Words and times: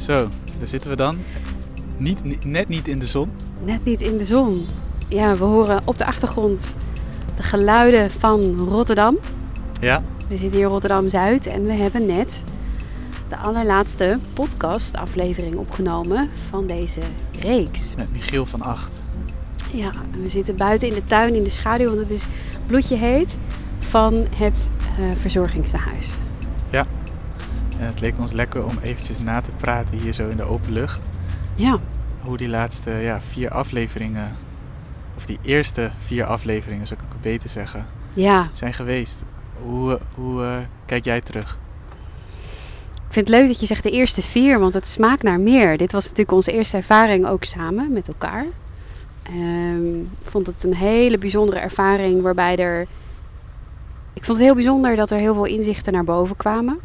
Zo, 0.00 0.28
daar 0.58 0.66
zitten 0.68 0.90
we 0.90 0.96
dan. 0.96 1.16
Niet, 1.96 2.44
net 2.44 2.68
niet 2.68 2.88
in 2.88 2.98
de 2.98 3.06
zon. 3.06 3.30
Net 3.64 3.84
niet 3.84 4.00
in 4.00 4.16
de 4.16 4.24
zon. 4.24 4.66
Ja, 5.08 5.36
we 5.36 5.44
horen 5.44 5.80
op 5.86 5.98
de 5.98 6.04
achtergrond 6.04 6.74
de 7.36 7.42
geluiden 7.42 8.10
van 8.10 8.56
Rotterdam. 8.58 9.18
Ja, 9.80 10.02
We 10.28 10.36
zitten 10.36 10.50
hier 10.50 10.60
in 10.66 10.72
Rotterdam-Zuid 10.72 11.46
en 11.46 11.64
we 11.64 11.72
hebben 11.74 12.06
net 12.06 12.44
de 13.28 13.36
allerlaatste 13.36 14.18
podcastaflevering 14.34 15.56
opgenomen 15.56 16.28
van 16.48 16.66
deze 16.66 17.00
reeks. 17.40 17.94
met 17.96 18.12
Michiel 18.12 18.46
van 18.46 18.62
Acht. 18.62 19.02
Ja, 19.72 19.90
en 20.12 20.22
we 20.22 20.28
zitten 20.28 20.56
buiten 20.56 20.88
in 20.88 20.94
de 20.94 21.04
tuin 21.04 21.34
in 21.34 21.42
de 21.42 21.48
schaduw, 21.50 21.86
want 21.86 21.98
het 21.98 22.10
is 22.10 22.24
bloedje 22.66 22.96
heet 22.96 23.36
van 23.78 24.26
het 24.36 24.70
eh, 24.98 25.04
verzorgingstehuis. 25.20 26.14
En 27.80 27.86
het 27.86 28.00
leek 28.00 28.18
ons 28.18 28.32
lekker 28.32 28.64
om 28.64 28.78
eventjes 28.82 29.18
na 29.18 29.40
te 29.40 29.50
praten 29.56 29.98
hier 29.98 30.12
zo 30.12 30.28
in 30.28 30.36
de 30.36 30.42
open 30.42 30.72
lucht. 30.72 31.00
Ja, 31.54 31.78
Hoe 32.20 32.36
die 32.36 32.48
laatste 32.48 32.90
ja, 32.90 33.20
vier 33.20 33.50
afleveringen, 33.50 34.36
of 35.16 35.26
die 35.26 35.38
eerste 35.42 35.90
vier 35.98 36.24
afleveringen 36.24 36.86
zou 36.86 37.00
ik 37.00 37.20
beter 37.20 37.48
zeggen, 37.48 37.86
ja. 38.12 38.48
zijn 38.52 38.72
geweest. 38.72 39.24
Hoe, 39.62 39.98
hoe 40.14 40.42
eh, 40.42 40.56
kijk 40.86 41.04
jij 41.04 41.20
terug? 41.20 41.58
Ik 42.94 43.16
vind 43.16 43.28
het 43.28 43.36
leuk 43.36 43.46
dat 43.46 43.60
je 43.60 43.66
zegt 43.66 43.82
de 43.82 43.90
eerste 43.90 44.22
vier, 44.22 44.58
want 44.58 44.74
het 44.74 44.86
smaakt 44.86 45.22
naar 45.22 45.40
meer. 45.40 45.76
Dit 45.76 45.92
was 45.92 46.02
natuurlijk 46.02 46.32
onze 46.32 46.52
eerste 46.52 46.76
ervaring 46.76 47.26
ook 47.26 47.44
samen 47.44 47.92
met 47.92 48.08
elkaar. 48.08 48.46
Ehm, 49.22 50.00
ik 50.00 50.30
vond 50.30 50.46
het 50.46 50.64
een 50.64 50.74
hele 50.74 51.18
bijzondere 51.18 51.60
ervaring 51.60 52.22
waarbij 52.22 52.56
er... 52.56 52.80
Ik 54.12 54.24
vond 54.24 54.36
het 54.38 54.46
heel 54.46 54.54
bijzonder 54.54 54.96
dat 54.96 55.10
er 55.10 55.18
heel 55.18 55.34
veel 55.34 55.44
inzichten 55.44 55.92
naar 55.92 56.04
boven 56.04 56.36
kwamen. 56.36 56.78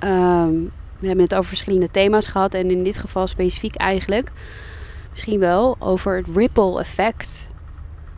Ehm, 0.00 0.52
we 0.98 1.06
hebben 1.06 1.24
het 1.24 1.34
over 1.34 1.48
verschillende 1.48 1.90
thema's 1.90 2.26
gehad 2.26 2.54
en 2.54 2.70
in 2.70 2.84
dit 2.84 2.98
geval 2.98 3.26
specifiek 3.26 3.74
eigenlijk 3.74 4.30
misschien 5.10 5.38
wel 5.38 5.76
over 5.78 6.16
het 6.16 6.26
ripple 6.34 6.80
effect 6.80 7.50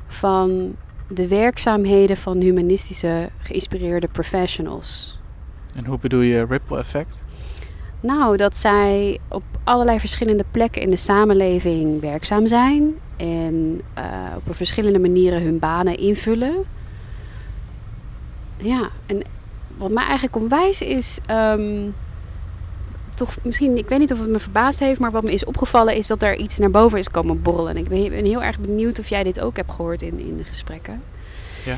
van 0.06 0.77
de 1.08 1.28
werkzaamheden 1.28 2.16
van 2.16 2.41
humanistische 2.41 3.28
geïnspireerde 3.39 4.08
professionals. 4.08 5.19
En 5.74 5.84
hoe 5.84 5.98
bedoel 5.98 6.20
je 6.20 6.47
ripple 6.47 6.78
effect? 6.78 7.24
Nou, 8.00 8.36
dat 8.36 8.56
zij 8.56 9.19
op 9.28 9.42
allerlei 9.64 10.00
verschillende 10.00 10.44
plekken 10.50 10.83
in 10.83 10.91
de 10.91 10.96
samenleving 10.96 12.00
werkzaam 12.00 12.46
zijn 12.46 12.94
en 13.17 13.80
eh, 13.94 14.05
op 14.36 14.56
verschillende 14.56 14.98
manieren 14.98 15.42
hun 15.42 15.58
banen 15.58 15.98
invullen. 15.98 16.64
Ja, 18.56 18.91
en 19.06 19.22
wat 19.83 19.93
mij 19.93 20.05
eigenlijk 20.05 20.37
onwijs 20.37 20.81
is, 20.81 21.19
ehm, 21.27 21.91
toch 23.15 23.37
misschien, 23.43 23.77
ik 23.77 23.89
weet 23.89 23.98
niet 23.98 24.13
of 24.13 24.19
het 24.19 24.29
me 24.29 24.39
verbaasd 24.39 24.81
heeft, 24.81 25.01
maar 25.01 25.11
wat 25.11 25.23
me 25.23 25.33
is 25.33 25.45
opgevallen 25.45 25.95
is 25.95 26.07
dat 26.07 26.23
er 26.23 26.37
iets 26.37 26.59
naar 26.59 26.70
boven 26.70 26.98
is 26.98 27.11
komen 27.11 27.43
borrelen. 27.43 27.70
En 27.70 27.77
ik 27.77 27.89
ben, 27.89 28.09
ben 28.09 28.25
heel 28.25 28.43
erg 28.43 28.59
benieuwd 28.59 28.98
of 28.98 29.09
jij 29.09 29.23
dit 29.23 29.41
ook 29.41 29.57
hebt 29.57 29.73
gehoord 29.73 30.03
in, 30.03 30.19
in 30.19 30.37
de 30.37 30.45
gesprekken. 30.45 31.03
Ja. 31.65 31.77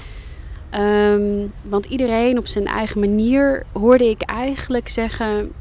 Ehm, 0.71 1.47
want 1.63 1.85
iedereen 1.87 2.39
op 2.39 2.47
zijn 2.47 2.67
eigen 2.67 3.01
manier 3.01 3.65
hoorde 3.73 4.09
ik 4.09 4.23
eigenlijk 4.23 4.89
zeggen 4.89 5.53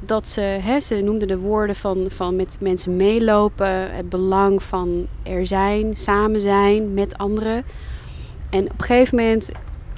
dat 0.00 0.28
ze, 0.28 0.40
hè, 0.40 0.80
ze 0.80 0.94
noemden 0.94 1.28
de 1.28 1.38
woorden 1.38 1.76
van, 1.76 2.06
van 2.08 2.36
met 2.36 2.56
mensen 2.60 2.96
meelopen, 2.96 3.94
het 3.94 4.08
belang 4.08 4.62
van 4.62 5.06
er 5.22 5.46
zijn, 5.46 5.94
samen 5.94 6.40
zijn 6.40 6.94
met 6.94 7.18
anderen. 7.18 7.64
En 8.50 8.64
op 8.64 8.78
een 8.78 8.84
gegeven 8.84 9.16
moment 9.16 9.50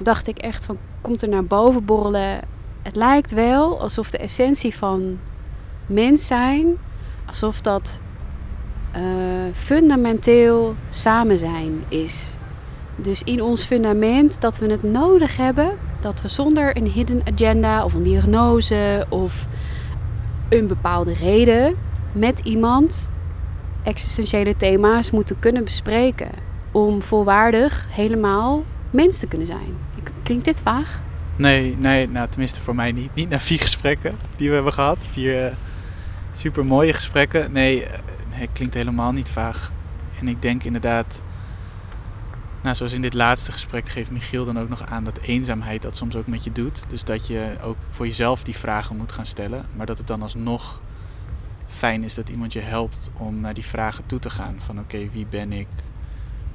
dacht 0.03 0.27
ik 0.27 0.37
echt 0.37 0.65
van, 0.65 0.77
komt 1.01 1.21
er 1.21 1.29
naar 1.29 1.45
boven 1.45 1.85
borrelen. 1.85 2.39
Het 2.81 2.95
lijkt 2.95 3.31
wel 3.31 3.79
alsof 3.81 4.09
de 4.09 4.17
essentie 4.17 4.75
van 4.75 5.19
mens 5.85 6.27
zijn, 6.27 6.77
alsof 7.25 7.61
dat 7.61 7.99
eh, 8.91 9.01
fundamenteel 9.53 10.75
samen 10.89 11.37
zijn 11.37 11.83
is. 11.87 12.33
Dus 12.95 13.23
in 13.23 13.41
ons 13.41 13.65
fundament 13.65 14.41
dat 14.41 14.57
we 14.57 14.71
het 14.71 14.83
nodig 14.83 15.37
hebben 15.37 15.71
dat 15.99 16.21
we 16.21 16.27
zonder 16.27 16.77
een 16.77 16.87
hidden 16.87 17.21
agenda 17.33 17.83
of 17.83 17.93
een 17.93 18.03
diagnose 18.03 19.05
of 19.09 19.47
een 20.49 20.67
bepaalde 20.67 21.13
reden 21.13 21.75
met 22.11 22.39
iemand 22.39 23.09
existentiële 23.83 24.57
thema's 24.57 25.11
moeten 25.11 25.39
kunnen 25.39 25.63
bespreken 25.63 26.29
om 26.71 27.01
volwaardig 27.01 27.87
helemaal 27.89 28.63
mens 28.89 29.19
te 29.19 29.27
kunnen 29.27 29.47
zijn. 29.47 29.88
Klinkt 30.29 30.47
dit 30.47 30.59
vaag? 30.59 31.01
Nee, 31.35 31.77
nee, 31.77 32.07
nou 32.07 32.29
tenminste 32.29 32.61
voor 32.61 32.75
mij 32.75 32.91
niet. 32.91 33.15
Niet 33.15 33.29
na 33.29 33.39
vier 33.39 33.59
gesprekken 33.59 34.17
die 34.35 34.47
we 34.47 34.55
hebben 34.55 34.73
gehad. 34.73 35.05
Vier 35.11 35.45
eh, 35.45 35.53
super 36.31 36.65
mooie 36.65 36.93
gesprekken. 36.93 37.51
Nee, 37.51 37.85
eh, 37.85 37.99
nee, 38.29 38.39
het 38.39 38.49
klinkt 38.53 38.73
helemaal 38.73 39.11
niet 39.11 39.29
vaag. 39.29 39.71
En 40.19 40.27
ik 40.27 40.41
denk 40.41 40.63
inderdaad, 40.63 41.23
nou 42.61 42.75
zoals 42.75 42.93
in 42.93 43.01
dit 43.01 43.13
laatste 43.13 43.51
gesprek 43.51 43.89
geeft 43.89 44.11
Michiel 44.11 44.45
dan 44.45 44.59
ook 44.59 44.69
nog 44.69 44.85
aan 44.85 45.03
dat 45.03 45.19
eenzaamheid 45.19 45.81
dat 45.81 45.95
soms 45.95 46.15
ook 46.15 46.27
met 46.27 46.43
je 46.43 46.51
doet. 46.51 46.83
Dus 46.87 47.03
dat 47.03 47.27
je 47.27 47.55
ook 47.63 47.77
voor 47.89 48.05
jezelf 48.05 48.43
die 48.43 48.55
vragen 48.55 48.97
moet 48.97 49.11
gaan 49.11 49.25
stellen. 49.25 49.65
Maar 49.75 49.85
dat 49.85 49.97
het 49.97 50.07
dan 50.07 50.21
alsnog 50.21 50.81
fijn 51.67 52.03
is 52.03 52.13
dat 52.13 52.29
iemand 52.29 52.53
je 52.53 52.61
helpt 52.61 53.11
om 53.17 53.39
naar 53.39 53.53
die 53.53 53.65
vragen 53.65 54.05
toe 54.05 54.19
te 54.19 54.29
gaan. 54.29 54.55
Van 54.57 54.79
oké, 54.79 55.09
wie 55.11 55.25
ben 55.29 55.51
ik? 55.51 55.67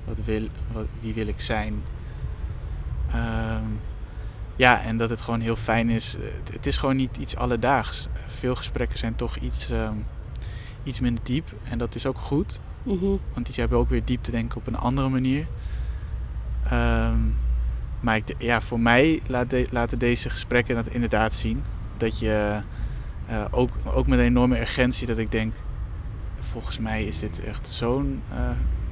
Wat 0.04 0.24
wil, 0.24 0.48
wat, 0.72 0.86
wie 1.00 1.14
wil 1.14 1.26
ik 1.26 1.40
zijn? 1.40 1.82
Ehm, 3.12 3.62
ja, 4.56 4.82
en 4.82 4.96
dat 4.96 5.10
het 5.10 5.20
gewoon 5.20 5.40
heel 5.40 5.56
fijn 5.56 5.88
is. 5.90 6.12
Het, 6.12 6.52
het 6.54 6.66
is 6.66 6.76
gewoon 6.76 6.96
niet 6.96 7.16
iets 7.16 7.36
alledaags. 7.36 8.08
Veel 8.26 8.54
gesprekken 8.54 8.98
zijn 8.98 9.14
toch 9.16 9.36
iets, 9.36 9.70
ehm, 9.70 9.94
iets 10.82 11.00
minder 11.00 11.24
diep. 11.24 11.52
En 11.70 11.78
dat 11.78 11.94
is 11.94 12.06
ook 12.06 12.18
goed. 12.18 12.60
Mhm. 12.82 13.04
Want 13.34 13.46
die 13.46 13.54
hebben 13.54 13.78
ook 13.78 13.88
weer 13.88 14.04
diep 14.04 14.22
te 14.22 14.30
denken 14.30 14.56
op 14.56 14.66
een 14.66 14.76
andere 14.78 15.08
manier. 15.08 15.46
Ehm, 16.70 17.18
maar 18.00 18.16
ik, 18.16 18.34
ja, 18.38 18.60
voor 18.60 18.80
mij 18.80 19.20
laat 19.28 19.50
de- 19.50 19.66
laten 19.70 19.98
deze 19.98 20.30
gesprekken 20.30 20.74
dat 20.74 20.86
inderdaad 20.86 21.32
zien. 21.34 21.62
Dat 21.96 22.18
je 22.18 22.60
eh, 23.26 23.44
ook, 23.50 23.70
ook 23.94 24.06
met 24.06 24.18
een 24.18 24.24
enorme 24.24 24.60
urgentie 24.60 25.06
dat 25.06 25.18
ik 25.18 25.30
denk... 25.32 25.54
Volgens 26.40 26.78
mij 26.78 27.04
is 27.04 27.18
dit 27.18 27.44
echt 27.44 27.68
zo'n 27.68 28.22
eh, 28.34 28.38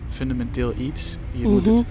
fundamenteel 0.09 0.75
iets. 0.79 1.17
Je 1.33 1.49
moet 1.49 1.67
Mhm. 1.67 1.77
het 1.77 1.84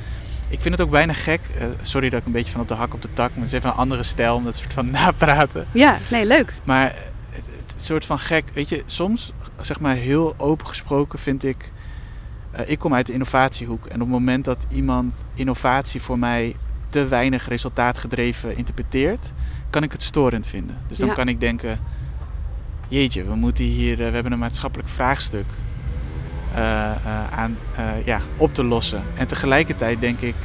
ik 0.51 0.61
vind 0.61 0.77
het 0.77 0.81
ook 0.87 0.91
bijna 0.91 1.13
gek. 1.13 1.41
eh, 1.59 1.65
sorry 1.81 2.09
dat 2.09 2.19
ik 2.19 2.25
een 2.25 2.31
beetje 2.31 2.51
van 2.51 2.61
op 2.61 2.67
de 2.67 2.73
hak 2.73 2.93
op 2.93 3.01
de 3.01 3.07
tak. 3.13 3.29
Maar 3.29 3.37
het 3.43 3.47
is 3.47 3.53
even 3.53 3.69
een 3.69 3.75
andere 3.75 4.03
stijl 4.03 4.35
om 4.35 4.43
dat 4.43 4.55
soort 4.55 4.73
van 4.73 4.89
napraten. 5.01 5.65
Ja, 5.71 5.97
nee, 6.11 6.25
leuk. 6.25 6.53
Maar 6.63 6.95
het, 7.29 7.49
het 7.71 7.81
soort 7.81 8.05
van 8.05 8.19
gek. 8.19 8.43
Weet 8.53 8.69
je, 8.69 8.83
soms, 8.85 9.33
zeg 9.61 9.79
maar 9.79 9.95
heel 9.95 10.33
open 10.37 10.67
gesproken, 10.67 11.19
vind 11.19 11.43
ik. 11.43 11.71
eh, 12.51 12.69
ik 12.69 12.79
kom 12.79 12.93
uit 12.93 13.05
de 13.05 13.13
innovatiehoek. 13.13 13.85
En 13.85 13.93
op 13.93 13.99
het 13.99 14.09
moment 14.09 14.45
dat 14.45 14.65
iemand 14.69 15.25
innovatie 15.33 16.01
voor 16.01 16.19
mij 16.19 16.55
te 16.89 17.07
weinig 17.07 17.47
resultaatgedreven 17.47 18.57
interpreteert, 18.57 19.31
kan 19.69 19.83
ik 19.83 19.91
het 19.91 20.03
storend 20.03 20.47
vinden. 20.47 20.77
Dus 20.87 20.97
dan 20.97 21.07
Ja. 21.07 21.13
kan 21.13 21.27
ik 21.27 21.39
denken: 21.39 21.79
jeetje, 22.87 23.23
we 23.23 23.35
moeten 23.35 23.63
hier, 23.65 23.91
eh, 24.01 24.07
we 24.07 24.13
hebben 24.13 24.31
een 24.31 24.39
maatschappelijk 24.39 24.89
vraagstuk 24.89 25.45
aan 27.31 27.57
eh, 27.75 28.05
ja, 28.05 28.19
op 28.37 28.53
te 28.53 28.63
lossen. 28.63 29.03
En 29.15 29.27
tegelijkertijd 29.27 30.01
denk 30.01 30.19
ik, 30.19 30.35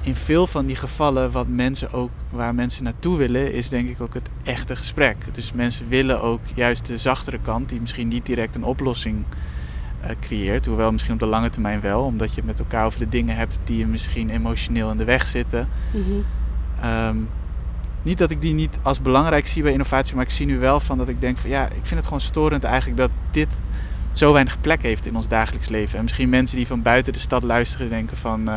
in 0.00 0.14
veel 0.14 0.46
van 0.46 0.66
die 0.66 0.76
gevallen 0.76 1.30
wat 1.30 1.48
mensen 1.48 1.92
ook, 1.92 2.10
waar 2.30 2.54
mensen 2.54 2.84
naartoe 2.84 3.18
willen, 3.18 3.52
is 3.52 3.68
denk 3.68 3.88
ik 3.88 4.00
ook 4.00 4.14
het 4.14 4.28
echte 4.44 4.76
gesprek. 4.76 5.16
Dus 5.32 5.52
mensen 5.52 5.88
willen 5.88 6.22
ook 6.22 6.40
juist 6.54 6.86
de 6.86 6.98
zachtere 6.98 7.38
kant, 7.42 7.68
die 7.68 7.80
misschien 7.80 8.08
niet 8.08 8.26
direct 8.26 8.54
een 8.54 8.64
oplossing 8.64 9.24
eh, 10.00 10.10
creëert. 10.20 10.66
Hoewel 10.66 10.92
misschien 10.92 11.14
op 11.14 11.20
de 11.20 11.26
lange 11.26 11.50
termijn 11.50 11.80
wel, 11.80 12.02
omdat 12.02 12.34
je 12.34 12.42
met 12.44 12.60
elkaar 12.60 12.84
over 12.84 12.98
de 12.98 13.08
dingen 13.08 13.36
hebt 13.36 13.58
die 13.64 13.78
je 13.78 13.86
misschien 13.86 14.30
emotioneel 14.30 14.90
in 14.90 14.96
de 14.96 15.04
weg 15.04 15.26
zitten. 15.26 15.68
Mhm. 15.90 16.02
Ehm, 16.80 17.16
niet 18.02 18.18
dat 18.18 18.30
ik 18.30 18.40
die 18.40 18.54
niet 18.54 18.78
als 18.82 19.00
belangrijk 19.00 19.46
zie 19.46 19.62
bij 19.62 19.72
innovatie, 19.72 20.14
maar 20.14 20.24
ik 20.24 20.30
zie 20.30 20.46
nu 20.46 20.58
wel 20.58 20.80
van 20.80 20.98
dat 20.98 21.08
ik 21.08 21.20
denk 21.20 21.38
van 21.38 21.50
ja, 21.50 21.66
ik 21.66 21.82
vind 21.82 21.94
het 21.94 22.04
gewoon 22.04 22.20
storend 22.20 22.64
eigenlijk 22.64 22.96
dat 22.96 23.10
dit 23.30 23.60
zo 24.18 24.32
weinig 24.32 24.60
plek 24.60 24.82
heeft 24.82 25.06
in 25.06 25.16
ons 25.16 25.28
dagelijks 25.28 25.68
leven. 25.68 25.96
En 25.96 26.02
misschien 26.02 26.28
mensen 26.28 26.56
die 26.56 26.66
van 26.66 26.82
buiten 26.82 27.12
de 27.12 27.18
stad 27.18 27.44
luisteren 27.44 27.88
denken 27.88 28.16
van, 28.16 28.48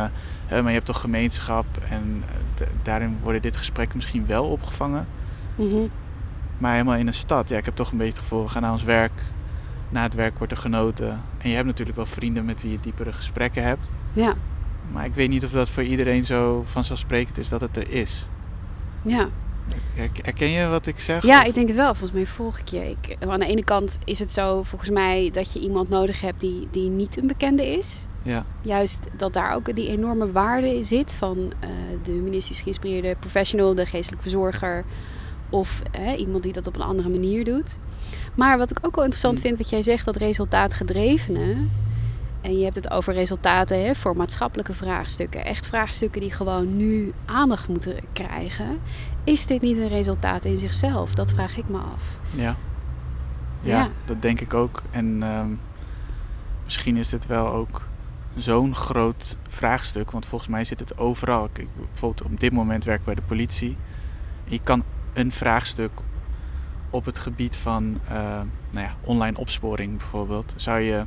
hè, 0.46 0.58
maar 0.62 0.68
je 0.70 0.76
hebt 0.76 0.86
toch 0.86 1.00
gemeenschap 1.00 1.66
en 1.88 2.24
eh, 2.58 2.66
daarin 2.82 3.18
worden 3.22 3.42
dit 3.42 3.56
gesprek 3.56 3.94
misschien 3.94 4.26
wel 4.26 4.44
opgevangen. 4.44 5.06
Mhm. 5.54 5.76
Maar 6.58 6.72
helemaal 6.72 6.94
in 6.94 7.06
een 7.06 7.14
stad, 7.14 7.48
ja, 7.48 7.56
ik 7.56 7.64
heb 7.64 7.76
toch 7.76 7.90
een 7.90 7.96
beetje 7.98 8.12
het 8.12 8.22
gevoel, 8.22 8.42
we 8.42 8.48
gaan 8.48 8.62
naar 8.62 8.72
ons 8.72 8.82
werk. 8.82 9.12
Na 9.88 10.02
het 10.02 10.14
werk 10.14 10.38
wordt 10.38 10.52
er 10.52 10.58
genoten. 10.58 11.20
En 11.38 11.48
je 11.48 11.54
hebt 11.54 11.66
natuurlijk 11.66 11.96
wel 11.96 12.06
vrienden 12.06 12.44
met 12.44 12.62
wie 12.62 12.70
je 12.70 12.80
diepere 12.80 13.12
gesprekken 13.12 13.62
hebt. 13.62 13.92
Ja, 14.12 14.34
Maar 14.92 15.04
ik 15.04 15.14
weet 15.14 15.28
niet 15.28 15.44
of 15.44 15.50
dat 15.50 15.70
voor 15.70 15.82
iedereen 15.82 16.24
zo 16.24 16.62
vanzelfsprekend 16.66 17.38
is 17.38 17.48
dat 17.48 17.60
het 17.60 17.76
er 17.76 17.90
is. 17.90 18.28
ja. 19.02 19.28
Her- 19.94 20.10
Herken 20.22 20.48
je 20.50 20.66
wat 20.66 20.86
ik 20.86 21.00
zeg? 21.00 21.22
Ja, 21.24 21.42
ik 21.44 21.54
denk 21.54 21.66
het 21.66 21.76
wel. 21.76 21.94
Volgens 21.94 22.12
mij 22.12 22.26
volg 22.26 22.58
ik 22.58 22.68
je. 22.68 22.90
Ik, 22.90 23.16
aan 23.28 23.38
de 23.40 23.46
ene 23.46 23.64
kant 23.64 23.98
is 24.04 24.18
het 24.18 24.32
zo, 24.32 24.62
volgens 24.62 24.90
mij, 24.90 25.30
dat 25.32 25.52
je 25.52 25.58
iemand 25.60 25.88
nodig 25.88 26.20
hebt 26.20 26.40
die, 26.40 26.68
die 26.70 26.88
niet 26.90 27.16
een 27.16 27.26
bekende 27.26 27.66
is. 27.66 28.06
Ja, 28.22 28.44
Juist 28.62 29.06
dat 29.16 29.32
daar 29.32 29.54
ook 29.54 29.74
die 29.74 29.88
enorme 29.88 30.32
waarde 30.32 30.76
in 30.76 30.84
zit 30.84 31.14
van 31.14 31.52
eh, 31.60 31.68
de 32.02 32.12
humanistisch 32.12 32.60
geïnspireerde 32.60 33.16
professional, 33.20 33.74
de 33.74 33.86
geestelijk 33.86 34.22
verzorger. 34.22 34.84
of 35.50 35.82
iemand 36.18 36.42
die 36.42 36.52
dat 36.52 36.66
op 36.66 36.74
een 36.74 36.82
andere 36.82 37.08
manier 37.08 37.44
doet. 37.44 37.78
Maar 38.34 38.58
wat 38.58 38.70
ik 38.70 38.78
ook 38.82 38.94
wel 38.94 39.04
interessant 39.04 39.36
Mm. 39.36 39.42
vind, 39.42 39.58
wat 39.58 39.70
jij 39.70 39.82
zegt, 39.82 40.04
dat 40.04 40.16
resultaatgedrevene. 40.16 41.54
En 42.40 42.58
je 42.58 42.62
hebt 42.64 42.74
het 42.74 42.90
over 42.90 43.12
resultaten 43.12 43.84
hè, 43.84 43.94
voor 43.94 44.16
maatschappelijke 44.16 44.74
vraagstukken. 44.74 45.44
Echt 45.44 45.66
vraagstukken 45.66 46.20
die 46.20 46.32
gewoon 46.32 46.76
nu 46.76 47.12
aandacht 47.24 47.68
moeten 47.68 47.96
krijgen. 48.12 48.78
Is 49.24 49.46
dit 49.46 49.60
niet 49.62 49.76
een 49.76 49.88
resultaat 49.88 50.44
in 50.44 50.56
zichzelf? 50.56 51.14
Dat 51.14 51.32
vraag 51.32 51.56
ik 51.56 51.68
me 51.68 51.78
af. 51.78 52.20
Ja. 52.34 52.56
Ja, 53.62 53.78
Ja. 53.78 53.88
dat 54.04 54.22
denk 54.22 54.40
ik 54.40 54.54
ook. 54.54 54.82
En 54.90 55.22
ehm, 55.22 55.48
misschien 56.64 56.96
is 56.96 57.08
dit 57.08 57.26
wel 57.26 57.46
ook 57.52 57.88
zo'n 58.36 58.74
groot 58.74 59.38
vraagstuk. 59.48 60.10
Want 60.10 60.26
volgens 60.26 60.50
mij 60.50 60.64
zit 60.64 60.80
het 60.80 60.98
overal. 60.98 61.48
Kijk, 61.52 61.68
bijvoorbeeld 61.76 62.22
op 62.32 62.40
dit 62.40 62.52
moment 62.52 62.84
werk 62.84 62.98
ik 62.98 63.04
bij 63.04 63.14
de 63.14 63.22
politie. 63.22 63.76
Je 64.44 64.58
kan 64.62 64.82
een 65.12 65.32
vraagstuk 65.32 65.90
op 66.90 67.04
het 67.04 67.18
gebied 67.18 67.56
van 67.56 68.00
eh, 68.08 68.14
nou 68.70 68.86
ja, 68.86 68.94
online 69.00 69.36
opsporing 69.38 69.96
bijvoorbeeld. 69.96 70.52
Zou 70.56 70.80
je, 70.80 71.04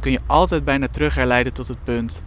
kun 0.00 0.12
je 0.12 0.20
altijd 0.26 0.64
bijna 0.64 0.88
terug 0.88 1.14
herleiden 1.14 1.52
tot 1.52 1.68
het 1.68 1.84
punt. 1.84 2.22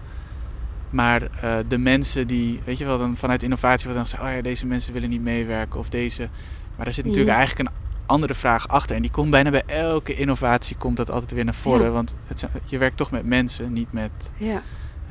Maar 0.89 1.21
eh, 1.21 1.55
de 1.67 1.77
mensen 1.77 2.27
die, 2.27 2.61
weet 2.65 2.77
je 2.77 2.85
wel, 2.85 2.97
dan 2.97 3.15
vanuit 3.15 3.43
innovatie 3.43 3.83
wordt 3.89 3.95
dan 3.97 4.07
gezegd: 4.09 4.23
oh 4.23 4.35
ja, 4.35 4.41
deze 4.41 4.65
mensen 4.65 4.93
willen 4.93 5.09
niet 5.09 5.21
meewerken. 5.21 5.79
Of 5.79 5.89
deze. 5.89 6.29
Maar 6.75 6.87
er 6.87 6.93
zit 6.93 7.05
natuurlijk 7.05 7.31
Ja. 7.31 7.37
eigenlijk 7.37 7.69
een 7.69 7.75
andere 8.05 8.33
vraag 8.33 8.67
achter. 8.67 8.95
En 8.95 9.01
die 9.01 9.11
komt 9.11 9.29
bijna 9.31 9.49
bij 9.49 9.63
elke 9.65 10.13
innovatie 10.15 10.77
komt 10.77 10.97
dat 10.97 11.11
altijd 11.11 11.31
weer 11.31 11.45
naar 11.45 11.53
voren. 11.53 11.85
Ja. 11.85 11.91
Want 11.91 12.15
het, 12.27 12.47
je 12.65 12.77
werkt 12.77 12.97
toch 12.97 13.11
met 13.11 13.25
mensen, 13.25 13.73
niet 13.73 13.91
met 13.91 14.11
Ja, 14.37 14.61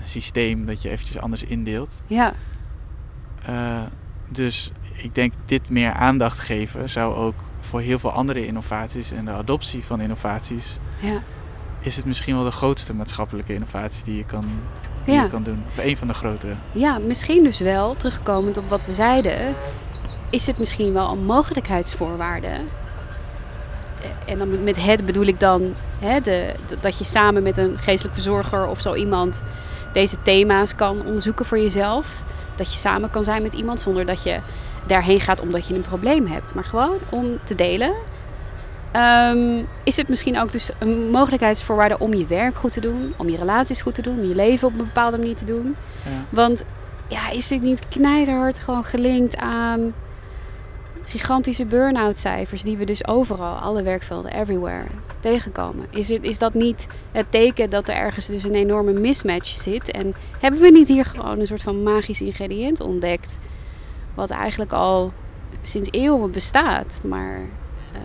een 0.00 0.08
systeem 0.08 0.66
dat 0.66 0.82
je 0.82 0.90
eventjes 0.90 1.18
anders 1.18 1.44
indeelt. 1.44 2.00
ja, 2.06 2.34
Eh, 3.46 3.82
dus 4.28 4.72
ik 4.92 5.14
denk 5.14 5.32
dit 5.46 5.68
meer 5.70 5.92
aandacht 5.92 6.38
geven 6.38 6.88
zou 6.88 7.14
ook 7.14 7.34
voor 7.60 7.80
heel 7.80 7.98
veel 7.98 8.12
andere 8.12 8.46
innovaties 8.46 9.10
en 9.12 9.24
de 9.24 9.30
adoptie 9.30 9.84
van 9.84 10.00
innovaties 10.00 10.78
ja. 11.00 11.22
Is 11.82 11.96
het 11.96 12.04
misschien 12.06 12.34
wel 12.34 12.44
de 12.44 12.50
grootste 12.50 12.94
maatschappelijke 12.94 13.54
innovatie 13.54 14.04
die 14.04 14.16
je 14.16 14.24
kan, 14.24 14.44
die 15.04 15.14
Ja. 15.14 15.22
je 15.22 15.28
kan 15.28 15.42
doen. 15.42 15.64
Of 15.68 15.84
een 15.84 15.96
van 15.96 16.06
de 16.06 16.14
grotere. 16.14 16.54
Ja, 16.72 16.98
misschien 16.98 17.44
dus 17.44 17.60
wel, 17.60 17.96
terugkomend 17.96 18.56
op 18.56 18.68
wat 18.68 18.86
we 18.86 18.94
zeiden, 18.94 19.54
is 20.30 20.46
het 20.46 20.58
misschien 20.58 20.92
wel 20.92 21.10
een 21.10 21.24
mogelijkheidsvoorwaarde. 21.24 22.46
Eh, 22.46 24.32
En 24.32 24.38
dan 24.38 24.64
met 24.64 24.84
het 24.84 25.06
bedoel 25.06 25.24
ik 25.26 25.40
dan 25.40 25.74
hè, 25.98 26.20
de- 26.20 26.54
dat 26.80 26.98
je 26.98 27.04
samen 27.04 27.42
met 27.42 27.56
een 27.56 27.76
geestelijk 27.80 28.14
verzorger 28.14 28.66
of 28.66 28.80
zo 28.80 28.94
iemand 28.94 29.42
deze 29.92 30.16
thema's 30.22 30.74
kan 30.74 31.04
onderzoeken 31.06 31.44
voor 31.46 31.58
jezelf. 31.58 32.22
Dat 32.56 32.72
je 32.72 32.78
samen 32.78 33.10
kan 33.10 33.24
zijn 33.24 33.42
met 33.42 33.54
iemand 33.54 33.80
zonder 33.80 34.06
dat 34.06 34.22
je 34.22 34.38
daarheen 34.86 35.20
gaat 35.20 35.40
omdat 35.40 35.66
je 35.66 35.74
een 35.74 35.82
probleem 35.82 36.26
hebt. 36.26 36.54
Maar 36.54 36.64
gewoon 36.64 36.96
om 37.08 37.38
te 37.44 37.54
delen. 37.54 37.92
Ehm, 38.92 39.64
is 39.84 39.96
het 39.96 40.08
misschien 40.08 40.38
ook 40.38 40.52
dus 40.52 40.70
een 40.78 41.10
mogelijkheidsvoorwaarde 41.10 41.98
om 41.98 42.14
je 42.14 42.26
werk 42.26 42.54
goed 42.54 42.72
te 42.72 42.80
doen, 42.80 43.14
om 43.16 43.28
je 43.28 43.36
relaties 43.36 43.80
goed 43.82 43.94
te 43.94 44.02
doen, 44.02 44.18
om 44.18 44.28
je 44.28 44.34
leven 44.34 44.68
op 44.68 44.78
een 44.78 44.84
bepaalde 44.84 45.18
manier 45.18 45.36
te 45.36 45.44
doen. 45.44 45.76
Ja. 46.04 46.10
Want 46.28 46.64
ja, 47.08 47.30
is 47.30 47.48
dit 47.48 47.62
niet 47.62 47.88
knijterhard 47.88 48.58
gewoon 48.58 48.84
gelinkt 48.84 49.36
aan 49.36 49.94
gigantische 51.04 51.64
burn-out 51.64 52.18
cijfers 52.18 52.62
die 52.62 52.76
we 52.76 52.84
dus 52.84 53.06
overal, 53.06 53.56
alle 53.56 53.82
werkvelden, 53.82 54.32
everywhere, 54.32 54.86
tegenkomen? 55.20 55.86
Is, 55.90 56.08
het, 56.08 56.22
is 56.22 56.38
dat 56.38 56.54
niet 56.54 56.86
het 57.12 57.26
teken 57.30 57.70
dat 57.70 57.88
er 57.88 57.94
ergens 57.94 58.26
dus 58.26 58.44
een 58.44 58.54
enorme 58.54 58.92
mismatch 58.92 59.48
zit? 59.48 59.90
En 59.90 60.14
hebben 60.40 60.60
we 60.60 60.70
niet 60.70 60.88
hier 60.88 61.04
gewoon 61.04 61.40
een 61.40 61.46
soort 61.46 61.62
van 61.62 61.82
magisch 61.82 62.20
ingrediënt 62.20 62.80
ontdekt, 62.80 63.38
wat 64.14 64.30
eigenlijk 64.30 64.72
al 64.72 65.12
sinds 65.62 65.88
eeuwen 65.90 66.30
bestaat, 66.30 67.00
maar 67.04 67.40
eh, 67.92 68.00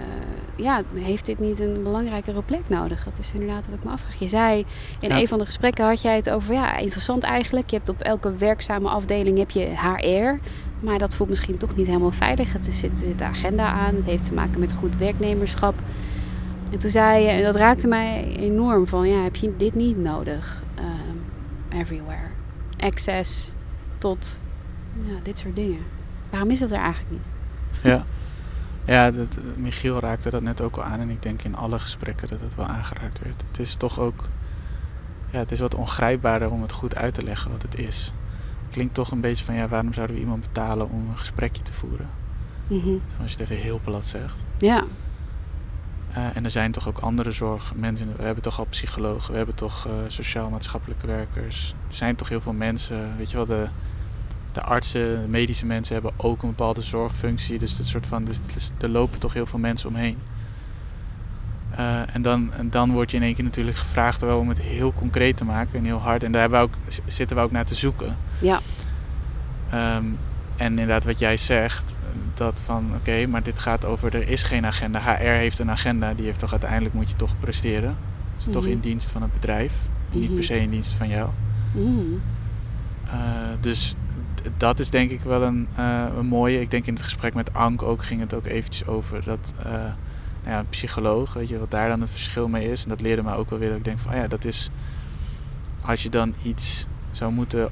ja, 0.57 0.81
heeft 0.93 1.25
dit 1.25 1.39
niet 1.39 1.59
een 1.59 1.83
belangrijkere 1.83 2.41
plek 2.41 2.61
nodig? 2.67 3.03
Dat 3.03 3.17
is 3.19 3.31
inderdaad 3.33 3.65
wat 3.65 3.75
ik 3.77 3.83
me 3.83 3.91
afvraag. 3.91 4.19
Je 4.19 4.27
zei 4.27 4.65
in 4.99 5.09
Ja. 5.09 5.17
een 5.19 5.27
van 5.27 5.37
de 5.37 5.45
gesprekken 5.45 5.85
had 5.85 6.01
jij 6.01 6.15
het 6.15 6.29
over, 6.29 6.53
ja, 6.53 6.77
interessant 6.77 7.23
eigenlijk. 7.23 7.69
Je 7.69 7.75
hebt 7.75 7.89
op 7.89 7.99
elke 8.01 8.35
werkzame 8.35 8.89
afdeling 8.89 9.37
heb 9.37 9.51
je 9.51 9.65
HR. 9.65 10.39
Maar 10.79 10.97
dat 10.97 11.15
voelt 11.15 11.29
misschien 11.29 11.57
toch 11.57 11.75
niet 11.75 11.87
helemaal 11.87 12.11
veilig. 12.11 12.53
Het 12.53 12.65
zit, 12.71 12.99
zit 12.99 13.17
de 13.17 13.23
agenda 13.23 13.67
aan. 13.67 13.95
Het 13.95 14.05
heeft 14.05 14.23
te 14.23 14.33
maken 14.33 14.59
met 14.59 14.73
goed 14.73 14.97
werknemerschap. 14.97 15.75
En 16.71 16.79
toen 16.79 16.91
zei 16.91 17.23
je, 17.23 17.29
en 17.29 17.43
dat 17.43 17.55
raakte 17.55 17.87
mij 17.87 18.35
enorm 18.39 18.87
van, 18.87 19.07
ja, 19.09 19.23
heb 19.23 19.35
je 19.35 19.53
dit 19.57 19.75
niet 19.75 19.97
nodig? 19.97 20.63
Ehm, 20.75 21.79
everywhere. 21.81 22.27
Access 22.79 23.53
tot 23.97 24.39
ja, 25.05 25.13
dit 25.23 25.37
soort 25.37 25.55
dingen. 25.55 25.79
Waarom 26.29 26.49
is 26.49 26.59
dat 26.59 26.71
er 26.71 26.77
eigenlijk 26.79 27.11
niet? 27.11 27.25
Ja, 27.83 28.05
ja 28.87 29.11
dat, 29.11 29.37
Michiel 29.55 29.99
raakte 29.99 30.29
dat 30.29 30.41
net 30.41 30.61
ook 30.61 30.75
al 30.77 30.83
aan. 30.83 30.99
En 30.99 31.09
ik 31.09 31.21
denk 31.21 31.41
in 31.43 31.55
alle 31.55 31.79
gesprekken 31.79 32.27
dat 32.27 32.41
het 32.41 32.55
wel 32.55 32.65
aangeraakt 32.65 33.19
werd. 33.23 33.43
Het 33.47 33.59
is 33.59 33.75
toch 33.75 33.99
ook... 33.99 34.23
Ja, 35.29 35.39
het 35.39 35.51
is 35.51 35.59
wat 35.59 35.75
ongrijpbaarder 35.75 36.51
om 36.51 36.61
het 36.61 36.71
goed 36.71 36.95
uit 36.95 37.13
te 37.13 37.23
leggen 37.23 37.51
wat 37.51 37.61
het 37.61 37.75
is. 37.75 38.13
Het 38.65 38.73
klinkt 38.73 38.93
toch 38.93 39.11
een 39.11 39.21
beetje 39.21 39.45
van... 39.45 39.55
Ja, 39.55 39.67
waarom 39.67 39.93
zouden 39.93 40.15
we 40.15 40.21
iemand 40.21 40.41
betalen 40.41 40.89
om 40.89 41.09
een 41.09 41.17
gesprekje 41.17 41.61
te 41.63 41.73
voeren? 41.73 42.09
Mhm. 42.67 42.89
Als 43.21 43.31
je 43.31 43.37
het 43.37 43.39
even 43.39 43.63
heel 43.63 43.79
plat 43.83 44.05
zegt. 44.05 44.43
Ja, 44.57 44.83
Eh, 46.13 46.35
en 46.35 46.43
er 46.43 46.49
zijn 46.49 46.71
toch 46.71 46.87
ook 46.87 46.99
andere 46.99 47.31
zorgmensen. 47.31 48.15
We 48.17 48.23
hebben 48.23 48.43
toch 48.43 48.59
al 48.59 48.65
psychologen, 48.65 49.31
we 49.31 49.37
hebben 49.37 49.55
toch 49.55 49.87
eh, 49.87 49.93
sociaal-maatschappelijke 50.07 51.07
werkers. 51.07 51.75
Er 51.89 51.95
zijn 51.95 52.15
toch 52.15 52.29
heel 52.29 52.41
veel 52.41 52.53
mensen. 52.53 53.17
Weet 53.17 53.31
je 53.31 53.37
wel, 53.37 53.45
de, 53.45 53.67
de 54.57 54.63
artsen, 54.63 55.21
de 55.21 55.27
medische 55.27 55.65
mensen 55.65 55.93
hebben 55.93 56.11
ook 56.17 56.41
een 56.43 56.49
bepaalde 56.49 56.81
zorgfunctie. 56.81 57.59
Dus, 57.59 57.77
dat 57.77 57.85
soort 57.85 58.07
van, 58.07 58.23
dus, 58.23 58.37
dus 58.53 58.71
er 58.77 58.89
lopen 58.89 59.19
toch 59.19 59.33
heel 59.33 59.45
veel 59.45 59.59
mensen 59.59 59.89
omheen. 59.89 60.17
Eh, 61.75 62.15
en, 62.15 62.21
dan, 62.21 62.53
en 62.53 62.69
dan 62.69 62.91
word 62.91 63.11
je 63.11 63.17
in 63.17 63.23
één 63.23 63.33
keer 63.35 63.43
natuurlijk 63.43 63.77
gevraagd 63.77 64.21
wel 64.21 64.39
om 64.39 64.49
het 64.49 64.61
heel 64.61 64.93
concreet 64.93 65.37
te 65.37 65.45
maken 65.45 65.79
en 65.79 65.85
heel 65.85 65.97
hard. 65.99 66.23
En 66.23 66.31
daar 66.31 66.41
hebben 66.41 66.59
we 66.59 66.65
ook, 66.65 66.73
zitten 67.05 67.37
we 67.37 67.43
ook 67.43 67.51
naar 67.51 67.65
te 67.65 67.75
zoeken. 67.75 68.15
ja, 68.39 68.59
Ehm, 69.69 70.03
en 70.55 70.67
inderdaad, 70.69 71.05
wat 71.05 71.19
jij 71.19 71.37
zegt, 71.37 71.95
dat 72.33 72.61
van 72.65 72.91
oké, 72.95 73.25
maar 73.25 73.43
dit 73.43 73.59
gaat 73.59 73.85
over 73.85 74.15
er 74.15 74.27
is 74.27 74.43
geen 74.43 74.65
agenda. 74.65 74.99
HR 74.99 75.23
heeft 75.23 75.59
een 75.59 75.71
agenda, 75.71 76.13
die 76.13 76.25
heeft 76.25 76.39
toch 76.39 76.51
uiteindelijk 76.51 76.93
moet 76.93 77.09
je 77.09 77.15
toch 77.15 77.39
presteren. 77.39 77.89
Het 78.37 78.47
is 78.47 78.53
toch 78.53 78.63
Mhm. 78.63 78.71
in 78.71 78.79
dienst 78.79 79.11
van 79.11 79.21
het 79.21 79.33
bedrijf, 79.33 79.73
niet 80.11 80.23
Mhm. 80.25 80.33
per 80.35 80.43
se 80.43 80.59
in 80.59 80.69
dienst 80.69 80.93
van 80.93 81.07
jou. 81.09 81.29
Mhm. 81.71 81.87
Eh, 83.05 83.13
dus 83.59 83.95
dat 84.57 84.79
is 84.79 84.89
denk 84.89 85.11
ik 85.11 85.21
wel 85.21 85.43
een, 85.43 85.67
eh, 85.75 86.03
een 86.17 86.25
mooie. 86.25 86.61
Ik 86.61 86.71
denk 86.71 86.85
in 86.85 86.93
het 86.93 87.03
gesprek 87.03 87.33
met 87.33 87.53
Ank 87.53 87.81
ook 87.81 88.03
ging 88.03 88.19
het 88.19 88.33
ook 88.33 88.45
eventjes 88.45 88.87
over 88.87 89.23
dat 89.23 89.53
eh, 89.59 89.71
nou 89.71 90.55
ja, 90.55 90.59
een 90.59 90.69
psycholoog, 90.69 91.33
weet 91.33 91.49
je, 91.49 91.59
wat 91.59 91.71
daar 91.71 91.89
dan 91.89 92.01
het 92.01 92.09
verschil 92.09 92.47
mee 92.47 92.71
is. 92.71 92.83
En 92.83 92.89
dat 92.89 93.01
leerde 93.01 93.23
me 93.23 93.35
ook 93.35 93.49
wel 93.49 93.59
weer 93.59 93.69
dat 93.69 93.77
ik 93.77 93.83
denk 93.83 93.99
van 93.99 94.11
ah 94.11 94.17
ja, 94.17 94.27
dat 94.27 94.45
is 94.45 94.69
als 95.81 96.03
je 96.03 96.09
dan 96.09 96.33
iets 96.43 96.87
zou 97.11 97.31
moeten 97.31 97.69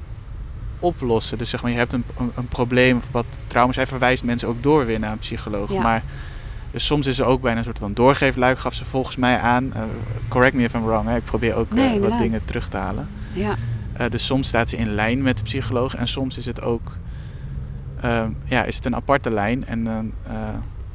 oplossen. 0.78 1.38
Dus 1.38 1.50
zeg 1.50 1.62
maar, 1.62 1.70
je 1.70 1.76
hebt 1.76 1.92
een, 1.92 2.04
een, 2.18 2.30
een 2.34 2.48
probleem 2.48 2.96
of 2.96 3.08
wat 3.10 3.26
trauma's. 3.46 3.76
Hij 3.76 3.86
verwijst 3.86 4.24
mensen 4.24 4.48
ook 4.48 4.62
door 4.62 4.86
weer 4.86 4.98
naar 4.98 5.12
een 5.12 5.18
psycholoog. 5.18 5.72
Ja. 5.72 5.82
Maar 5.82 6.02
dus 6.70 6.86
soms 6.86 7.06
is 7.06 7.18
er 7.18 7.24
ook 7.24 7.40
bijna 7.40 7.58
een 7.58 7.64
soort 7.64 7.78
van 7.78 7.94
doorgeefluik, 7.94 8.58
gaf 8.58 8.74
ze 8.74 8.84
volgens 8.84 9.16
mij 9.16 9.38
aan. 9.38 9.72
Eh, 9.74 9.82
correct 10.28 10.54
me 10.54 10.62
if 10.62 10.74
I'm 10.74 10.84
wrong, 10.84 11.08
hè. 11.08 11.16
ik 11.16 11.24
probeer 11.24 11.54
ook 11.54 11.70
Nee, 11.70 12.00
wat 12.00 12.18
dingen 12.18 12.44
terug 12.44 12.68
te 12.68 12.76
halen. 12.76 13.08
ja, 13.32 13.54
Eh, 13.98 14.10
dus 14.10 14.26
soms 14.26 14.48
staat 14.48 14.68
ze 14.68 14.76
in 14.76 14.94
lijn 14.94 15.22
met 15.22 15.36
de 15.36 15.42
psycholoog 15.42 15.94
en 15.94 16.06
soms 16.06 16.38
is 16.38 16.46
het 16.46 16.62
ook 16.62 16.96
ehm, 18.00 18.30
ja, 18.44 18.64
is 18.64 18.76
het 18.76 18.84
een 18.84 18.94
aparte 18.94 19.30
lijn. 19.30 19.66
En 19.66 19.84
dan 19.84 20.12
eh, 20.26 20.48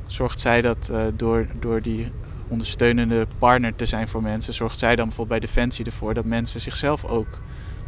zorgt 0.06 0.40
zij 0.40 0.62
dat 0.62 0.90
eh, 0.94 1.02
door, 1.16 1.48
door 1.60 1.82
die 1.82 2.12
ondersteunende 2.48 3.28
partner 3.38 3.76
te 3.76 3.86
zijn 3.86 4.08
voor 4.08 4.22
mensen, 4.22 4.54
zorgt 4.54 4.78
zij 4.78 4.96
dan 4.96 5.06
bijvoorbeeld 5.08 5.40
bij 5.40 5.50
Defensie 5.50 5.86
ervoor 5.86 6.14
dat 6.14 6.26
mensen 6.26 6.62
zichzelf 6.62 7.06
ook, 7.06 7.40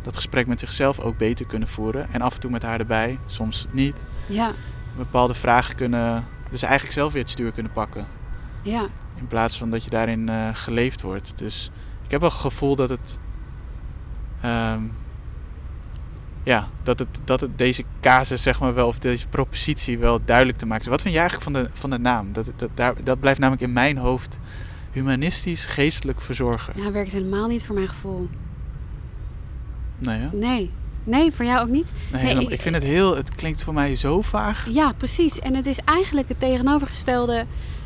dat 0.02 0.16
gesprek 0.16 0.48
met 0.48 0.60
zichzelf 0.60 1.00
ook 1.00 1.18
beter 1.18 1.46
kunnen 1.46 1.68
voeren. 1.68 2.08
En 2.12 2.22
af 2.22 2.34
en 2.34 2.40
toe 2.40 2.52
met 2.52 2.64
haar 2.64 2.80
erbij, 2.80 3.20
soms 3.26 3.68
niet. 3.72 4.04
ja, 4.28 4.52
Bepaalde 4.98 5.34
vragen 5.34 5.76
kunnen, 5.76 6.26
dus 6.50 6.62
eigenlijk 6.62 6.94
zelf 6.94 7.12
weer 7.14 7.22
het 7.22 7.32
stuur 7.32 7.52
kunnen 7.52 7.72
pakken. 7.72 8.06
ja. 8.62 8.88
In 9.16 9.28
plaats 9.28 9.58
van 9.58 9.70
dat 9.70 9.84
je 9.84 9.90
daarin 9.90 10.30
geleefd 10.54 11.02
wordt. 11.02 11.38
Dus 11.38 11.72
ik 12.04 12.12
heb 12.12 12.20
wel 12.22 12.30
het 12.30 12.40
gevoel 12.40 12.76
dat 12.76 12.90
het. 12.90 13.20
ehm, 14.42 14.82
ja, 16.44 16.68
dat 16.84 17.00
het, 17.00 17.08
dat 17.24 17.42
het 17.42 17.58
deze 17.58 17.84
casus, 18.02 18.42
zeg 18.44 18.60
maar 18.60 18.74
wel, 18.74 18.88
of 18.88 19.00
deze 19.00 19.28
propositie 19.28 19.98
wel 19.98 20.20
duidelijk 20.26 20.58
te 20.58 20.66
maken 20.66 20.84
is. 20.84 20.90
Wat 20.90 21.02
vind 21.02 21.14
je 21.14 21.20
eigenlijk 21.20 21.52
van 21.52 21.64
de, 21.64 21.70
van 21.74 21.90
de 21.90 21.98
naam? 22.00 22.34
Dat, 22.34 22.52
dat, 22.56 22.70
daar, 22.74 22.94
dat 23.04 23.20
blijft 23.20 23.40
namelijk 23.40 23.64
in 23.66 23.74
mijn 23.74 23.98
hoofd 23.98 24.40
humanistisch 24.92 25.66
geestelijk 25.66 26.22
verzorger. 26.22 26.74
Ja, 26.82 26.92
werkt 26.92 27.12
helemaal 27.12 27.48
niet 27.48 27.66
voor 27.66 27.76
mijn 27.76 27.88
gevoel. 27.90 28.30
Nee, 29.98 30.20
hè? 30.20 30.28
Nee. 30.32 30.72
Nee, 31.04 31.32
voor 31.32 31.46
jou 31.46 31.62
ook 31.62 31.70
niet? 31.74 31.92
Nee, 32.12 32.36
ik- 32.40 32.50
ik 32.50 32.62
vind 32.62 32.76
het 32.76 32.84
heel, 32.84 33.16
het 33.16 33.36
klinkt 33.36 33.64
voor 33.64 33.74
mij 33.74 33.96
zo 33.96 34.22
vaag. 34.22 34.68
Ja, 34.72 34.94
precies. 34.98 35.40
En 35.40 35.54
het 35.56 35.66
is 35.66 35.80
eigenlijk 35.86 36.28
het 36.28 36.40
tegenovergestelde. 36.40 37.46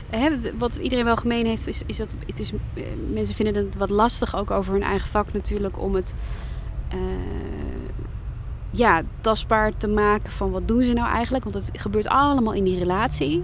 Hè, 0.10 0.30
wat- 0.30 0.52
wat 0.58 0.76
iedereen 0.76 1.06
wel 1.06 1.16
gemeen 1.16 1.46
heeft, 1.46 1.68
is, 1.68 1.82
is 1.86 1.98
dat 1.98 2.14
het 2.26 2.40
is, 2.40 2.52
eh, 2.74 2.84
mensen 3.14 3.36
vinden 3.36 3.56
het 3.56 3.76
wat 3.76 3.90
lastig, 3.90 4.36
ook 4.36 4.52
over 4.52 4.74
hun 4.74 4.84
eigen 4.84 5.10
vak 5.10 5.34
natuurlijk, 5.34 5.80
om 5.82 5.96
het 5.96 6.14
eh, 6.90 6.98
ja, 8.78 9.02
tastbaar 9.22 9.78
te 9.78 9.88
maken 9.88 10.32
van 10.32 10.52
wat 10.52 10.68
doen 10.68 10.84
ze 10.84 10.94
nou 10.94 11.10
eigenlijk. 11.10 11.44
Want 11.44 11.56
het 11.56 11.82
gebeurt 11.82 12.08
allemaal 12.08 12.54
in 12.54 12.64
die 12.64 12.80
relatie. 12.80 13.44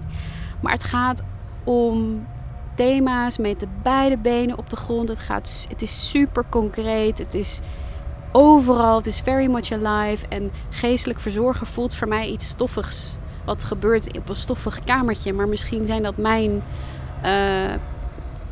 Maar 0.61 0.71
het 0.71 0.83
gaat 0.83 1.23
om 1.63 2.25
thema's 2.75 3.37
met 3.37 3.59
de 3.59 3.67
beide 3.83 4.17
benen 4.17 4.57
op 4.57 4.69
de 4.69 4.75
grond. 4.75 5.09
Het, 5.09 5.19
gaat, 5.19 5.65
het 5.69 5.81
is 5.81 6.09
super 6.09 6.45
concreet. 6.49 7.17
Het 7.17 7.33
is 7.33 7.59
overal. 8.31 8.97
Het 8.97 9.05
is 9.05 9.19
very 9.19 9.51
much 9.51 9.71
alive. 9.71 10.27
En 10.27 10.51
geestelijk 10.69 11.19
verzorgen 11.19 11.67
voelt 11.67 11.95
voor 11.95 12.07
mij 12.07 12.27
iets 12.27 12.47
stoffigs. 12.47 13.15
Wat 13.45 13.63
gebeurt 13.63 14.17
op 14.17 14.29
een 14.29 14.35
stoffig 14.35 14.79
kamertje. 14.79 15.33
Maar 15.33 15.47
misschien 15.47 15.85
zijn 15.85 16.03
dat 16.03 16.17
mijn 16.17 16.63
uh, 17.25 17.73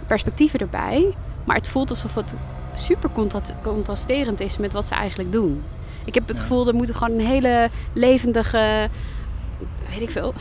perspectieven 0.07 0.59
erbij. 0.59 1.15
Maar 1.43 1.55
het 1.55 1.69
voelt 1.69 1.89
alsof 1.89 2.15
het 2.15 2.33
super 2.73 3.09
contrasterend 3.61 4.39
is 4.39 4.57
met 4.57 4.73
wat 4.73 4.85
ze 4.85 4.93
eigenlijk 4.93 5.31
doen. 5.31 5.63
Ik 6.05 6.13
heb 6.13 6.27
het 6.27 6.39
gevoel, 6.39 6.67
er 6.67 6.75
moet 6.75 6.95
gewoon 6.95 7.19
een 7.19 7.25
hele 7.25 7.69
levendige, 7.93 8.89
weet 9.89 10.01
ik 10.01 10.09
veel, 10.09 10.33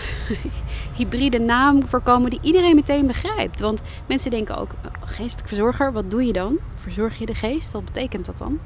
hybride 0.97 1.39
naam 1.39 1.87
voorkomen 1.87 2.31
die 2.31 2.39
iedereen 2.43 2.75
meteen 2.75 3.07
begrijpt. 3.07 3.61
Want 3.61 3.83
mensen 4.07 4.31
denken 4.31 4.57
ook, 4.57 4.71
oh, 4.71 4.91
geestelijk 5.05 5.49
verzorger, 5.49 5.93
wat 5.93 6.11
doe 6.11 6.25
je 6.25 6.33
dan? 6.33 6.59
Verzorg 6.75 7.19
je 7.19 7.27
de 7.27 7.35
geest? 7.35 7.73
Wat 7.73 7.85
betekent 7.85 8.27
dat 8.27 8.39
dan? 8.39 8.59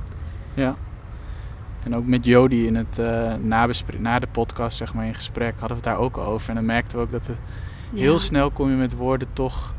Ja. 0.54 0.76
En 1.82 1.96
ook 1.96 2.06
met 2.06 2.24
Jody 2.24 2.54
in 2.54 2.76
het 2.76 2.98
uh, 3.00 3.34
na 3.98 4.18
de 4.18 4.26
podcast, 4.32 4.76
zeg 4.76 4.94
maar, 4.94 5.06
in 5.06 5.14
gesprek, 5.14 5.54
hadden 5.58 5.68
we 5.68 5.74
het 5.74 5.84
daar 5.84 5.98
ook 5.98 6.18
over. 6.18 6.48
En 6.48 6.54
dan 6.54 6.64
merkten 6.64 6.98
we 6.98 7.04
ook 7.04 7.12
dat 7.12 7.26
we 7.26 7.34
heel 7.94 8.18
snel 8.18 8.50
kom 8.50 8.70
je 8.70 8.76
met 8.76 8.96
woorden 8.96 9.28
toch 9.32 9.74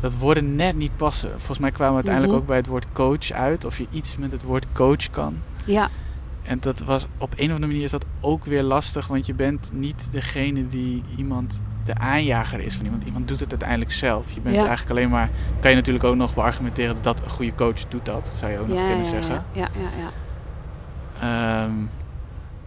dat 0.00 0.16
woorden 0.16 0.54
net 0.54 0.76
niet 0.76 0.96
passen. 0.96 1.30
Volgens 1.30 1.58
mij 1.58 1.70
kwamen 1.70 2.02
we 2.02 2.08
uiteindelijk 2.08 2.32
mhm. 2.32 2.42
ook 2.42 2.48
bij 2.48 2.56
het 2.56 2.66
woord 2.66 2.86
coach 2.92 3.30
uit. 3.30 3.64
Of 3.64 3.78
je 3.78 3.86
iets 3.90 4.16
met 4.16 4.32
het 4.32 4.42
woord 4.42 4.66
coach 4.72 5.10
kan. 5.10 5.36
Ja. 5.64 5.88
En 6.42 6.60
dat 6.60 6.80
was 6.80 7.06
op 7.18 7.32
een 7.36 7.46
of 7.46 7.50
andere 7.50 7.66
manier 7.66 7.82
is 7.82 7.90
dat 7.90 8.06
ook 8.20 8.44
weer 8.44 8.62
lastig. 8.62 9.06
Want 9.06 9.26
je 9.26 9.34
bent 9.34 9.70
niet 9.74 10.08
degene 10.10 10.66
die 10.66 11.02
iemand 11.16 11.60
de 11.84 11.94
aanjager 11.94 12.60
is 12.60 12.74
van 12.74 12.84
iemand. 12.84 13.04
Iemand 13.04 13.28
doet 13.28 13.40
het 13.40 13.50
uiteindelijk 13.50 13.92
zelf. 13.92 14.32
Je 14.32 14.40
bent 14.40 14.56
eigenlijk 14.56 14.90
alleen 14.90 15.08
maar. 15.08 15.30
Kan 15.60 15.70
je 15.70 15.76
natuurlijk 15.76 16.04
ook 16.04 16.16
nog 16.16 16.34
beargumenteren 16.34 16.96
dat 17.00 17.22
een 17.22 17.30
goede 17.30 17.54
coach 17.54 17.88
doet 17.88 18.04
dat. 18.04 18.36
Zou 18.38 18.52
je 18.52 18.58
ook 18.58 18.68
nog 18.68 18.86
kunnen 18.86 19.06
zeggen. 19.06 19.44
Ja, 19.52 19.68
ja, 19.72 19.88
ja. 19.98 20.10
Ehm, 21.20 21.72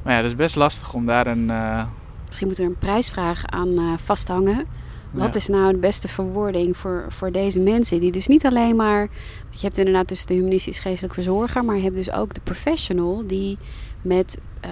maar 0.02 0.14
ja, 0.14 0.22
dat 0.22 0.30
is 0.30 0.36
best 0.36 0.56
lastig 0.56 0.94
om 0.94 1.06
daar 1.06 1.28
een. 1.28 1.50
Uh... 1.50 1.84
Misschien 2.26 2.48
moet 2.48 2.60
er 2.60 2.66
een 2.66 2.78
prijsvraag 2.78 3.46
aan 3.46 3.68
uh, 3.68 3.94
vasthangen. 3.98 4.66
Wat 5.12 5.36
is 5.36 5.48
nou 5.48 5.72
de 5.72 5.78
beste 5.78 6.08
verwoording 6.08 6.78
voor, 6.78 7.06
voor 7.10 7.32
deze 7.32 7.60
mensen? 7.60 8.00
Die 8.00 8.12
dus 8.12 8.28
niet 8.28 8.46
alleen 8.46 8.76
maar. 8.76 9.02
Je 9.50 9.60
hebt 9.60 9.78
inderdaad 9.78 10.08
dus 10.08 10.26
de 10.26 10.34
humanistisch 10.34 10.80
geestelijk 10.80 11.14
verzorger, 11.14 11.66
maar 11.66 11.76
je 11.76 11.82
hebt 11.82 11.96
dus 11.96 12.12
ook 12.12 12.34
de 12.34 12.42
professional 12.44 13.24
die 13.28 13.58
met 14.02 14.38
uh, 14.66 14.72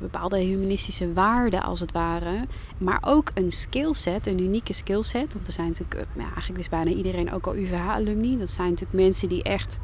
bepaalde 0.00 0.38
humanistische 0.38 1.12
waarden 1.12 1.62
als 1.62 1.80
het 1.80 1.92
ware, 1.92 2.46
maar 2.78 2.98
ook 3.00 3.30
een 3.34 3.52
skillset, 3.52 4.26
een 4.26 4.40
unieke 4.40 4.72
skillset. 4.72 5.32
Want 5.34 5.46
er 5.46 5.52
zijn 5.52 5.66
natuurlijk, 5.66 6.06
uh, 6.16 6.22
eigenlijk 6.22 6.58
is 6.58 6.68
bijna 6.68 6.90
iedereen 6.90 7.32
ook 7.32 7.46
al 7.46 7.56
UVH-alumni. 7.56 8.38
Dat 8.38 8.50
zijn 8.50 8.68
natuurlijk 8.68 8.98
mensen 8.98 9.28
die 9.28 9.42
echt 9.42 9.78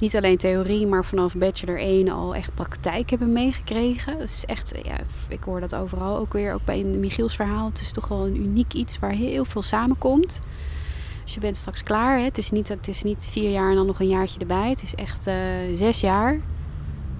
niet 0.00 0.16
alleen 0.16 0.36
theorie, 0.36 0.86
maar 0.86 1.04
vanaf 1.04 1.36
bachelor 1.36 1.78
1 1.78 2.08
al 2.08 2.34
echt 2.34 2.54
praktijk 2.54 3.10
hebben 3.10 3.32
meegekregen. 3.32 4.20
Is 4.20 4.44
echt, 4.46 4.72
ja, 4.82 4.96
ik 5.28 5.44
hoor 5.44 5.60
dat 5.60 5.74
overal 5.74 6.18
ook 6.18 6.32
weer, 6.32 6.54
ook 6.54 6.64
bij 6.64 6.84
Michiels 6.84 7.36
verhaal. 7.36 7.68
Het 7.68 7.80
is 7.80 7.92
toch 7.92 8.08
wel 8.08 8.26
een 8.26 8.36
uniek 8.36 8.72
iets 8.72 8.98
waar 8.98 9.10
heel 9.10 9.44
veel 9.44 9.62
samenkomt. 9.62 10.40
Dus 11.24 11.34
je 11.34 11.40
bent 11.40 11.56
straks 11.56 11.82
klaar. 11.82 12.18
Hè. 12.18 12.24
Het, 12.24 12.38
is 12.38 12.50
niet, 12.50 12.68
het 12.68 12.88
is 12.88 13.02
niet 13.02 13.28
vier 13.30 13.50
jaar 13.50 13.70
en 13.70 13.76
dan 13.76 13.86
nog 13.86 14.00
een 14.00 14.08
jaartje 14.08 14.40
erbij. 14.40 14.68
Het 14.68 14.82
is 14.82 14.94
echt 14.94 15.26
uh, 15.26 15.34
zes 15.74 16.00
jaar. 16.00 16.40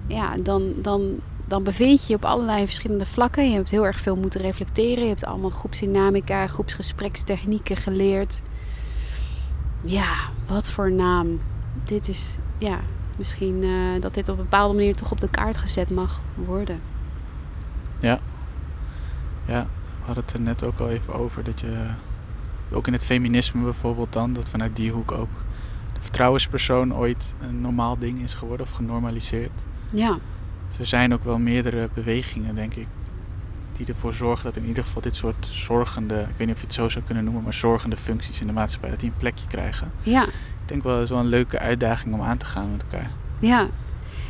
Ja, 0.07 0.37
dan, 0.43 0.73
dan, 0.77 1.19
dan 1.47 1.63
bevind 1.63 2.01
je 2.01 2.09
je 2.09 2.15
op 2.15 2.25
allerlei 2.25 2.65
verschillende 2.65 3.07
vlakken. 3.07 3.49
Je 3.49 3.55
hebt 3.55 3.71
heel 3.71 3.87
erg 3.87 4.01
veel 4.01 4.17
moeten 4.17 4.41
reflecteren. 4.41 5.03
Je 5.03 5.09
hebt 5.09 5.25
allemaal 5.25 5.51
groepsdynamica, 5.51 6.47
groepsgesprekstechnieken 6.47 7.77
geleerd. 7.77 8.43
Ja, 9.83 10.15
wat 10.47 10.71
voor 10.71 10.93
naam 10.93 11.41
dit 11.85 12.09
is, 12.09 12.39
ja, 12.59 12.81
misschien 13.17 13.63
uh, 13.63 14.01
dat 14.01 14.15
dit 14.15 14.29
op 14.29 14.39
een 14.39 14.43
bepaalde 14.43 14.75
manier 14.75 14.95
toch 14.95 15.11
op 15.11 15.21
de 15.21 15.29
kaart 15.29 15.57
gezet 15.57 15.91
mag 15.91 16.21
worden. 16.35 16.81
Ja. 18.01 18.19
Ja, 19.47 19.63
we 19.99 20.05
hadden 20.05 20.25
het 20.25 20.33
er 20.33 20.41
net 20.41 20.65
ook 20.65 20.79
al 20.79 20.91
even 20.91 21.15
over 21.15 21.45
dat 21.45 21.61
je, 21.61 21.87
ook 22.71 22.87
in 22.87 22.93
het 22.93 23.05
feminisme 23.05 23.63
bijvoorbeeld 23.63 24.13
dan, 24.13 24.33
dat 24.33 24.51
vanuit 24.51 24.77
die 24.77 24.91
hoek 24.91 25.13
ook 25.13 25.45
de 25.93 26.01
vertrouwenspersoon 26.01 26.95
ooit 26.95 27.35
een 27.41 27.61
normaal 27.61 27.99
ding 27.99 28.23
is 28.23 28.35
geworden 28.35 28.67
of 28.67 28.73
genormaliseerd. 28.73 29.65
Ja. 29.91 30.19
Dus 30.69 30.79
er 30.79 30.87
zijn 30.87 31.15
ook 31.15 31.25
wel 31.25 31.39
meerdere 31.39 31.89
bewegingen, 31.95 32.55
denk 32.55 32.75
ik, 32.75 32.87
die 33.73 33.87
ervoor 33.87 34.15
zorgen 34.15 34.45
dat 34.45 34.57
in 34.57 34.67
ieder 34.67 34.85
geval 34.85 35.03
dit 35.03 35.17
soort 35.17 35.47
zorgende, 35.47 36.21
ik 36.21 36.37
weet 36.37 36.47
niet 36.47 36.57
of 36.57 36.61
je 36.61 36.67
het 36.67 36.75
zo 36.75 36.89
zou 36.89 37.05
kunnen 37.05 37.25
noemen, 37.25 37.43
maar 37.43 37.53
zorgende 37.53 37.97
functies 37.97 38.41
in 38.41 38.47
de 38.47 38.53
maatschappij, 38.53 38.91
dat 38.91 39.01
die 39.01 39.11
een 39.11 39.19
plekje 39.19 39.47
krijgen. 39.47 39.91
Ja 40.03 40.27
denk 40.71 40.83
wel, 40.83 41.03
is 41.03 41.11
wel 41.11 41.19
een 41.19 41.27
leuke 41.27 41.59
uitdaging 41.59 42.15
om 42.15 42.21
aan 42.21 42.37
te 42.37 42.47
gaan 42.47 42.71
met 42.71 42.83
elkaar. 42.83 43.11
Ja. 43.39 43.69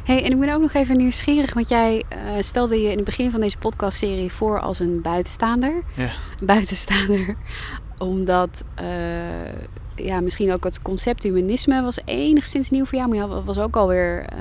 Hey, 0.05 0.25
en 0.25 0.31
ik 0.31 0.41
ben 0.41 0.55
ook 0.55 0.61
nog 0.61 0.73
even 0.73 0.97
nieuwsgierig, 0.97 1.55
want 1.55 1.69
jij 1.69 2.05
uh, 2.13 2.43
stelde 2.43 2.83
je 2.83 2.91
in 2.91 2.97
het 2.97 3.05
begin 3.05 3.31
van 3.31 3.41
deze 3.41 3.59
podcastserie 3.59 4.33
voor 4.33 4.61
als 4.61 4.79
een 4.79 5.01
buitenstaander. 5.03 5.83
Ja. 5.95 6.09
Een 6.39 6.47
buitenstaander, 6.47 7.37
omdat 7.99 8.65
uh, 8.81 10.07
ja, 10.07 10.21
misschien 10.21 10.53
ook 10.53 10.65
het 10.65 10.83
concept 10.83 11.23
humanisme 11.23 11.83
was 11.83 11.99
enigszins 12.05 12.71
nieuw 12.71 12.85
voor 12.85 12.99
jou, 12.99 13.09
maar 13.09 13.19
je 13.19 13.43
was 13.45 13.59
ook 13.59 13.77
alweer 13.77 14.19
uh, 14.33 14.39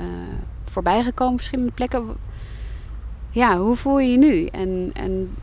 voorbij 0.64 1.02
gekomen 1.02 1.32
op 1.32 1.38
verschillende 1.38 1.72
plekken. 1.72 2.16
Ja, 3.30 3.58
hoe 3.58 3.76
voel 3.76 3.98
je 3.98 4.10
je 4.10 4.18
nu? 4.18 4.46
En, 4.46 4.90
en 4.92 5.36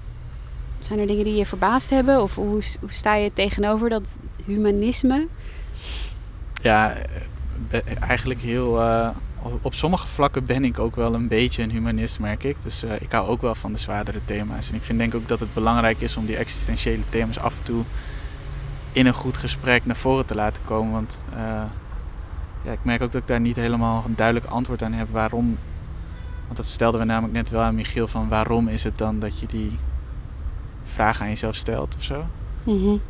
zijn 0.81 0.99
er 0.99 1.07
dingen 1.07 1.23
die 1.23 1.35
je 1.35 1.45
verbaasd 1.45 1.89
hebben? 1.89 2.21
Of 2.21 2.35
hoe, 2.35 2.61
hoe 2.79 2.89
sta 2.91 3.15
je 3.15 3.33
tegenover 3.33 3.89
dat 3.89 4.17
humanisme? 4.45 5.27
Ja, 6.61 6.93
eigenlijk 7.99 8.41
heel. 8.41 8.81
Uh, 8.81 9.09
op 9.61 9.73
sommige 9.73 10.07
vlakken 10.07 10.45
ben 10.45 10.63
ik 10.63 10.79
ook 10.79 10.95
wel 10.95 11.13
een 11.13 11.27
beetje 11.27 11.63
een 11.63 11.71
humanist, 11.71 12.19
merk 12.19 12.43
ik. 12.43 12.61
Dus 12.61 12.83
uh, 12.83 12.91
ik 12.99 13.11
hou 13.11 13.27
ook 13.27 13.41
wel 13.41 13.55
van 13.55 13.71
de 13.71 13.77
zwaardere 13.77 14.19
thema's. 14.25 14.69
En 14.69 14.75
ik 14.75 14.83
vind 14.83 14.99
denk 14.99 15.15
ook 15.15 15.27
dat 15.27 15.39
het 15.39 15.53
belangrijk 15.53 16.01
is 16.01 16.17
om 16.17 16.25
die 16.25 16.37
existentiële 16.37 17.03
thema's 17.09 17.39
af 17.39 17.57
en 17.57 17.63
toe 17.63 17.83
in 18.91 19.05
een 19.05 19.13
goed 19.13 19.37
gesprek 19.37 19.85
naar 19.85 19.95
voren 19.95 20.25
te 20.25 20.35
laten 20.35 20.63
komen. 20.63 20.91
Want 20.91 21.21
uh, 21.29 21.37
ja, 22.63 22.71
ik 22.71 22.83
merk 22.83 23.01
ook 23.01 23.11
dat 23.11 23.21
ik 23.21 23.27
daar 23.27 23.39
niet 23.39 23.55
helemaal 23.55 24.03
een 24.05 24.15
duidelijk 24.15 24.45
antwoord 24.45 24.83
aan 24.83 24.93
heb 24.93 25.07
waarom. 25.11 25.57
Want 26.45 26.57
dat 26.57 26.65
stelden 26.65 26.99
we 26.99 27.05
namelijk 27.05 27.33
net 27.33 27.49
wel 27.49 27.61
aan 27.61 27.75
Michiel 27.75 28.07
van 28.07 28.27
waarom 28.27 28.67
is 28.67 28.83
het 28.83 28.97
dan 28.97 29.19
dat 29.19 29.39
je 29.39 29.45
die 29.45 29.77
vraag 30.83 31.21
aan 31.21 31.29
jezelf 31.29 31.55
stelt 31.55 31.95
of 31.95 32.03
zo. 32.03 32.25
Mm 32.63 33.01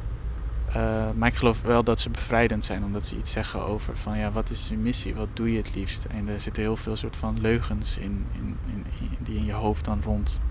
uh, 0.69 0.73
maar 1.15 1.27
ik 1.27 1.35
geloof 1.35 1.61
wel 1.61 1.83
dat 1.83 1.99
ze 1.99 2.09
bevrijdend 2.09 2.65
zijn, 2.65 2.83
omdat 2.83 3.05
ze 3.05 3.17
iets 3.17 3.31
zeggen 3.31 3.61
over 3.61 3.97
van 3.97 4.17
ja, 4.17 4.31
wat 4.31 4.49
is 4.49 4.67
je 4.67 4.77
missie, 4.77 5.15
wat 5.15 5.27
doe 5.33 5.51
je 5.51 5.57
het 5.57 5.75
liefst? 5.75 6.05
En 6.05 6.27
er 6.27 6.39
zitten 6.39 6.63
heel 6.63 6.77
veel 6.77 6.95
soort 6.95 7.15
van 7.15 7.41
leugens 7.41 7.97
in, 7.97 8.25
in, 8.33 8.57
in, 8.65 8.85
die 9.19 9.35
in 9.35 9.45
je 9.45 9.53
hoofd 9.53 9.85
dan 9.85 10.01
rond 10.03 10.41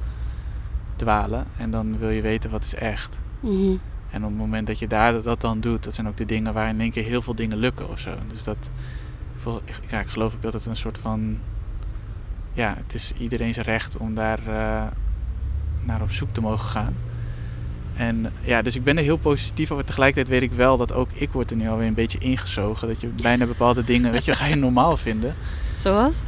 dwalen. 0.97 1.47
En 1.57 1.71
dan 1.71 1.99
wil 1.99 2.11
je 2.11 2.23
weten 2.23 2.51
wat 2.51 2.65
is 2.65 2.75
echt. 2.75 3.21
Mm 3.41 3.81
En 4.11 4.23
op 4.23 4.29
het 4.29 4.39
moment 4.39 4.67
dat 4.67 4.79
je 4.79 4.87
daar 4.87 5.23
dat 5.23 5.41
dan 5.41 5.61
doet, 5.61 5.85
dat 5.85 5.95
zijn 5.95 6.09
ook 6.09 6.17
de 6.17 6.25
dingen 6.25 6.53
waar 6.53 6.69
in 6.69 6.81
één 6.81 6.91
keer 6.91 7.05
heel 7.05 7.23
veel 7.23 7.35
dingen 7.35 7.59
lukken 7.59 7.89
of 7.89 7.99
zo. 7.99 8.15
Dus 8.27 8.45
dat, 8.45 8.71
ja, 9.89 10.01
ik 10.01 10.09
geloof 10.09 10.35
ik 10.35 10.43
dat 10.43 10.53
het 10.53 10.67
een 10.67 10.77
soort 10.77 10.99
van, 10.99 11.39
ja, 12.53 12.75
het 12.77 12.95
is 12.95 13.13
iedereen's 13.19 13.57
recht 13.57 13.97
om 13.97 14.15
daar 14.15 14.41
uh, 14.49 14.87
naar 15.85 16.03
op 16.03 16.11
zoek 16.11 16.31
te 16.31 16.41
mogen 16.41 16.69
gaan. 16.69 16.95
En 17.97 18.33
ja, 18.43 18.63
dus 18.63 18.77
ik 18.77 18.85
ben 18.85 18.97
er 18.97 19.03
heel 19.03 19.17
positief 19.17 19.71
over. 19.71 19.85
Tegelijkertijd 19.85 20.29
weet 20.29 20.51
ik 20.51 20.57
wel 20.57 20.77
dat 20.77 20.93
ook 20.93 21.09
ik 21.15 21.31
word 21.31 21.51
er 21.51 21.57
nu 21.57 21.69
alweer 21.69 21.87
een 21.87 21.95
beetje 21.95 22.19
ingezogen. 22.19 22.89
Dat 22.89 23.01
je 23.01 23.07
bijna 23.23 23.47
bepaalde 23.47 23.85
dingen, 23.85 24.13
weet 24.13 24.25
je, 24.25 24.35
ga 24.35 24.47
je 24.47 24.55
normaal 24.55 24.97
vinden. 24.97 25.35
Zoals? 25.77 26.23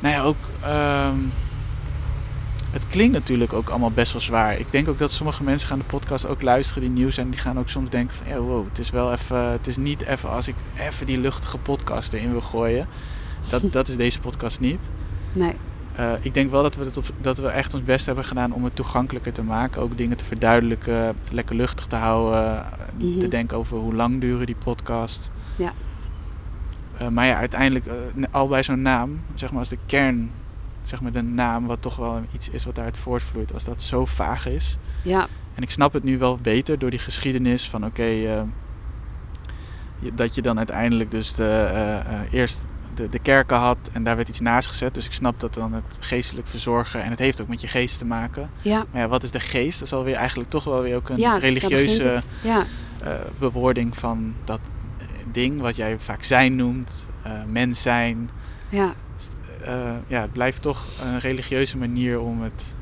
Nou 0.00 0.14
ja, 0.14 0.22
ook... 0.22 0.50
Um, 0.66 1.32
het 2.70 2.86
klinkt 2.86 3.12
natuurlijk 3.12 3.52
ook 3.52 3.68
allemaal 3.68 3.90
best 3.90 4.12
wel 4.12 4.20
zwaar. 4.20 4.58
Ik 4.58 4.66
denk 4.70 4.88
ook 4.88 4.98
dat 4.98 5.12
sommige 5.12 5.42
mensen 5.42 5.68
gaan 5.68 5.78
de 5.78 5.84
podcast 5.84 6.26
ook 6.26 6.42
luisteren 6.42 6.82
die 6.82 6.90
nieuw 6.90 7.10
zijn. 7.10 7.30
Die 7.30 7.40
gaan 7.40 7.58
ook 7.58 7.68
soms 7.68 7.90
denken 7.90 8.16
van, 8.16 8.28
ja, 8.28 8.38
wow, 8.38 8.68
het 8.68 8.78
is 8.78 8.90
wel 8.90 9.12
even... 9.12 9.50
Het 9.50 9.66
is 9.66 9.76
niet 9.76 10.02
even 10.02 10.30
als 10.30 10.48
ik 10.48 10.54
even 10.78 11.06
die 11.06 11.18
luchtige 11.18 11.58
podcast 11.58 12.12
erin 12.12 12.30
wil 12.30 12.40
gooien. 12.40 12.86
Dat, 13.48 13.72
dat 13.72 13.88
is 13.88 13.96
deze 13.96 14.20
podcast 14.20 14.60
niet. 14.60 14.88
Nee. 15.32 15.54
Uh, 15.98 16.12
ik 16.20 16.34
denk 16.34 16.50
wel 16.50 16.62
dat 16.62 16.76
we, 16.76 16.90
op, 16.96 17.04
dat 17.20 17.38
we 17.38 17.48
echt 17.48 17.74
ons 17.74 17.84
best 17.84 18.06
hebben 18.06 18.24
gedaan 18.24 18.52
om 18.52 18.64
het 18.64 18.76
toegankelijker 18.76 19.32
te 19.32 19.42
maken. 19.42 19.82
Ook 19.82 19.96
dingen 19.96 20.16
te 20.16 20.24
verduidelijken, 20.24 21.16
lekker 21.30 21.56
luchtig 21.56 21.86
te 21.86 21.96
houden. 21.96 22.66
Mm 22.98 23.18
Te 23.18 23.28
denken 23.28 23.56
over 23.56 23.78
hoe 23.78 23.94
lang 23.94 24.20
duren 24.20 24.46
die 24.46 24.56
podcast. 24.64 25.30
Ja. 25.56 25.72
Uh, 27.00 27.08
maar 27.08 27.26
ja, 27.26 27.36
uiteindelijk, 27.36 27.86
uh, 27.86 28.24
al 28.30 28.48
bij 28.48 28.62
zo'n 28.62 28.82
naam, 28.82 29.20
zeg 29.34 29.50
maar 29.50 29.58
als 29.58 29.68
de 29.68 29.78
kern, 29.86 30.30
zeg 30.82 31.00
maar 31.00 31.12
de 31.12 31.22
naam, 31.22 31.66
wat 31.66 31.82
toch 31.82 31.96
wel 31.96 32.22
iets 32.32 32.48
is 32.48 32.64
wat 32.64 32.74
daaruit 32.74 32.98
voortvloeit, 32.98 33.54
als 33.54 33.64
dat 33.64 33.82
zo 33.82 34.04
vaag 34.04 34.46
is. 34.46 34.78
Ja. 35.02 35.26
En 35.54 35.62
ik 35.62 35.70
snap 35.70 35.92
het 35.92 36.02
nu 36.02 36.18
wel 36.18 36.36
beter 36.42 36.78
door 36.78 36.90
die 36.90 36.98
geschiedenis 36.98 37.68
van 37.68 37.84
oké, 37.84 38.02
okay, 38.02 38.46
dat 40.14 40.34
je 40.34 40.42
dan 40.42 40.58
uiteindelijk 40.58 41.10
dus 41.10 41.34
de, 41.34 42.00
eerst 42.30 42.66
de, 43.00 43.08
de 43.08 43.18
kerken 43.18 43.56
had 43.56 43.78
en 43.92 44.04
daar 44.04 44.16
werd 44.16 44.28
iets 44.28 44.40
naast 44.40 44.68
gezet. 44.68 44.94
Dus 44.94 45.06
ik 45.06 45.12
snap 45.12 45.40
dat 45.40 45.54
dan 45.54 45.72
het 45.72 45.96
geestelijk 46.00 46.48
verzorgen 46.48 47.02
en 47.02 47.10
het 47.10 47.18
heeft 47.18 47.40
ook 47.40 47.48
met 47.48 47.60
je 47.60 47.68
geest 47.68 47.98
te 47.98 48.04
maken. 48.04 48.50
Ja. 48.62 48.84
Maar 48.90 49.00
ja, 49.00 49.08
wat 49.08 49.22
is 49.22 49.30
de 49.30 49.40
geest? 49.40 49.78
Dat 49.78 49.86
is 49.86 49.94
alweer 49.94 50.14
eigenlijk 50.14 50.50
toch 50.50 50.64
wel 50.64 50.82
weer 50.82 50.96
ook 50.96 51.08
een 51.08 51.16
ja, 51.16 51.36
religieuze. 51.38 52.22
Ja, 52.42 52.64
eh, 53.02 53.12
bewoording 53.38 53.96
van 53.96 54.34
dat 54.44 54.60
ding 55.32 55.60
wat 55.60 55.76
jij 55.76 55.98
vaak 55.98 56.22
zijn 56.22 56.56
noemt, 56.56 57.08
eh, 57.22 57.32
mens 57.48 57.82
zijn. 57.82 58.30
ja, 58.68 58.94
Eh, 59.64 59.90
ja, 60.06 60.20
het 60.20 60.32
blijft 60.32 60.62
toch 60.62 60.88
een 61.02 61.18
religieuze 61.18 61.76
manier 61.76 62.20
om 62.20 62.42
het, 62.42 62.74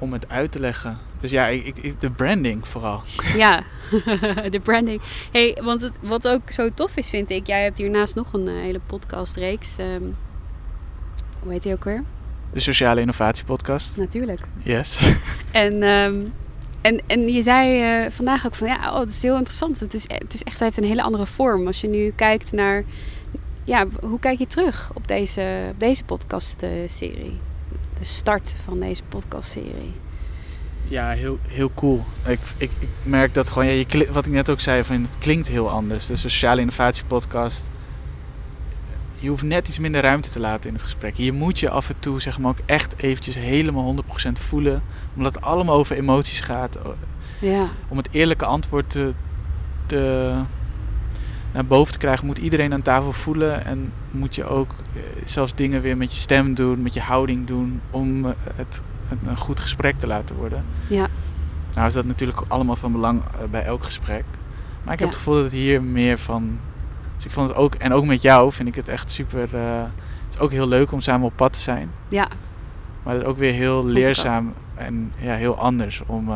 om 0.00 0.12
het 0.12 0.28
uit 0.28 0.52
te 0.52 0.60
leggen. 0.60 0.98
Dus 1.20 1.30
ja, 1.30 1.46
ik, 1.46 1.78
ik, 1.78 2.00
de 2.00 2.10
branding 2.10 2.68
vooral. 2.68 3.02
ja. 3.36 3.62
de 4.50 4.60
branding. 4.62 5.00
Hey, 5.32 5.58
want 5.62 5.80
het, 5.80 5.94
wat 6.02 6.28
ook 6.28 6.50
zo 6.50 6.68
tof 6.74 6.96
is, 6.96 7.08
vind 7.08 7.30
ik. 7.30 7.46
Jij 7.46 7.62
hebt 7.62 7.78
hiernaast 7.78 8.14
nog 8.14 8.32
een 8.32 8.48
eh, 8.48 8.54
hele 8.54 8.80
podcastreeks. 8.86 9.78
ehm 9.78 10.02
hoe 11.42 11.52
heet 11.52 11.62
die 11.62 11.72
ook 11.72 11.84
weer? 11.84 12.04
De 12.52 12.60
Sociale 12.60 13.00
Innovatie 13.00 13.44
Podcast. 13.44 13.96
Natuurlijk. 13.96 14.40
Yes. 14.62 15.00
En, 15.50 15.82
ehm, 15.82 16.16
en, 16.80 17.00
en 17.06 17.32
je 17.32 17.42
zei 17.42 17.82
eh, 18.04 18.10
vandaag 18.10 18.46
ook 18.46 18.54
van 18.54 18.66
ja, 18.66 18.92
oh, 18.92 18.98
het 18.98 19.08
is 19.08 19.22
heel 19.22 19.36
interessant. 19.36 19.80
Het 19.80 19.94
is, 19.94 20.02
het 20.02 20.34
is 20.34 20.42
echt, 20.42 20.54
het 20.54 20.62
heeft 20.62 20.76
een 20.76 20.84
hele 20.84 21.02
andere 21.02 21.26
vorm. 21.26 21.66
Als 21.66 21.80
je 21.80 21.88
nu 21.88 22.12
kijkt 22.16 22.52
naar, 22.52 22.84
ja, 23.64 23.86
hoe 24.00 24.18
kijk 24.18 24.38
je 24.38 24.46
terug 24.46 24.90
op 24.94 25.08
deze, 25.08 25.68
op 25.70 25.80
deze 25.80 26.04
podcastserie? 26.04 27.38
De 28.00 28.06
start 28.06 28.54
van 28.64 28.80
deze 28.80 29.02
podcastserie. 29.08 29.92
Ja, 30.88 31.10
heel, 31.10 31.38
heel 31.46 31.70
cool. 31.74 32.04
Ik, 32.26 32.38
ik, 32.56 32.70
ik 32.78 32.88
merk 33.02 33.34
dat 33.34 33.48
gewoon, 33.48 33.66
ja, 33.66 33.72
je, 33.72 34.08
wat 34.12 34.26
ik 34.26 34.32
net 34.32 34.50
ook 34.50 34.60
zei, 34.60 34.84
van, 34.84 35.02
het 35.02 35.18
klinkt 35.18 35.48
heel 35.48 35.70
anders. 35.70 36.06
De 36.06 36.16
Sociale 36.16 36.60
Innovatie 36.60 37.04
Podcast. 37.04 37.64
Je 39.18 39.28
hoeft 39.28 39.42
net 39.42 39.68
iets 39.68 39.78
minder 39.78 40.00
ruimte 40.00 40.30
te 40.30 40.40
laten 40.40 40.68
in 40.68 40.74
het 40.74 40.82
gesprek. 40.82 41.14
Je 41.16 41.32
moet 41.32 41.58
je 41.58 41.70
af 41.70 41.88
en 41.88 41.98
toe 41.98 42.20
zeg 42.20 42.38
maar, 42.38 42.50
ook 42.50 42.60
echt 42.66 42.94
eventjes 42.96 43.34
helemaal 43.34 43.94
100% 43.94 44.32
voelen. 44.32 44.82
Omdat 45.16 45.34
het 45.34 45.44
allemaal 45.44 45.74
over 45.74 45.96
emoties 45.96 46.40
gaat. 46.40 46.78
Ja, 47.38 47.68
Om 47.88 47.96
het 47.96 48.08
eerlijke 48.10 48.44
antwoord 48.44 48.90
te, 48.90 49.12
te, 49.86 50.34
naar 51.52 51.64
boven 51.64 51.92
te 51.92 51.98
krijgen, 51.98 52.26
moet 52.26 52.38
iedereen 52.38 52.72
aan 52.72 52.82
tafel 52.82 53.12
voelen. 53.12 53.64
En 53.64 53.92
moet 54.10 54.34
je 54.34 54.44
ook 54.44 54.70
eh, 54.94 55.00
zelfs 55.24 55.54
dingen 55.54 55.80
weer 55.82 55.96
met 55.96 56.14
je 56.14 56.20
stem 56.20 56.54
doen, 56.54 56.82
met 56.82 56.94
je 56.94 57.00
houding 57.00 57.46
doen. 57.46 57.80
Om 57.90 58.24
eh, 58.26 58.32
het, 58.54 58.82
het 59.08 59.18
een 59.26 59.36
goed 59.36 59.60
gesprek 59.60 59.98
te 59.98 60.06
laten 60.06 60.36
worden. 60.36 60.64
ja, 60.86 61.06
Nou 61.74 61.86
is 61.86 61.94
dat 61.94 62.04
natuurlijk 62.04 62.42
allemaal 62.48 62.76
van 62.76 62.92
belang 62.92 63.22
eh, 63.22 63.44
bij 63.50 63.62
elk 63.64 63.84
gesprek. 63.84 64.24
Maar 64.84 64.92
ik 64.94 64.98
heb 65.00 65.08
Ja. 65.08 65.14
het 65.14 65.16
gevoel 65.16 65.34
dat 65.34 65.42
het 65.42 65.52
hier 65.52 65.82
meer 65.82 66.18
van... 66.18 66.58
Dus 67.16 67.24
ik 67.24 67.30
vond 67.30 67.48
het 67.48 67.56
ook... 67.56 67.74
En 67.74 67.92
ook 67.92 68.04
met 68.04 68.22
jou 68.22 68.52
vind 68.52 68.68
ik 68.68 68.74
het 68.74 68.88
echt 68.88 69.10
super... 69.10 69.40
het 69.52 70.34
is 70.34 70.38
ook 70.38 70.50
heel 70.50 70.68
leuk 70.68 70.92
om 70.92 71.00
samen 71.00 71.26
op 71.26 71.32
pad 71.36 71.52
te 71.52 71.60
zijn. 71.60 71.90
ja, 72.08 72.28
Maar 73.02 73.14
het 73.14 73.22
is 73.22 73.28
ook 73.28 73.38
weer 73.38 73.52
heel 73.52 73.86
leerzaam 73.86 74.52
en 74.74 75.12
ja, 75.16 75.34
heel 75.34 75.58
anders 75.58 76.02
om... 76.06 76.30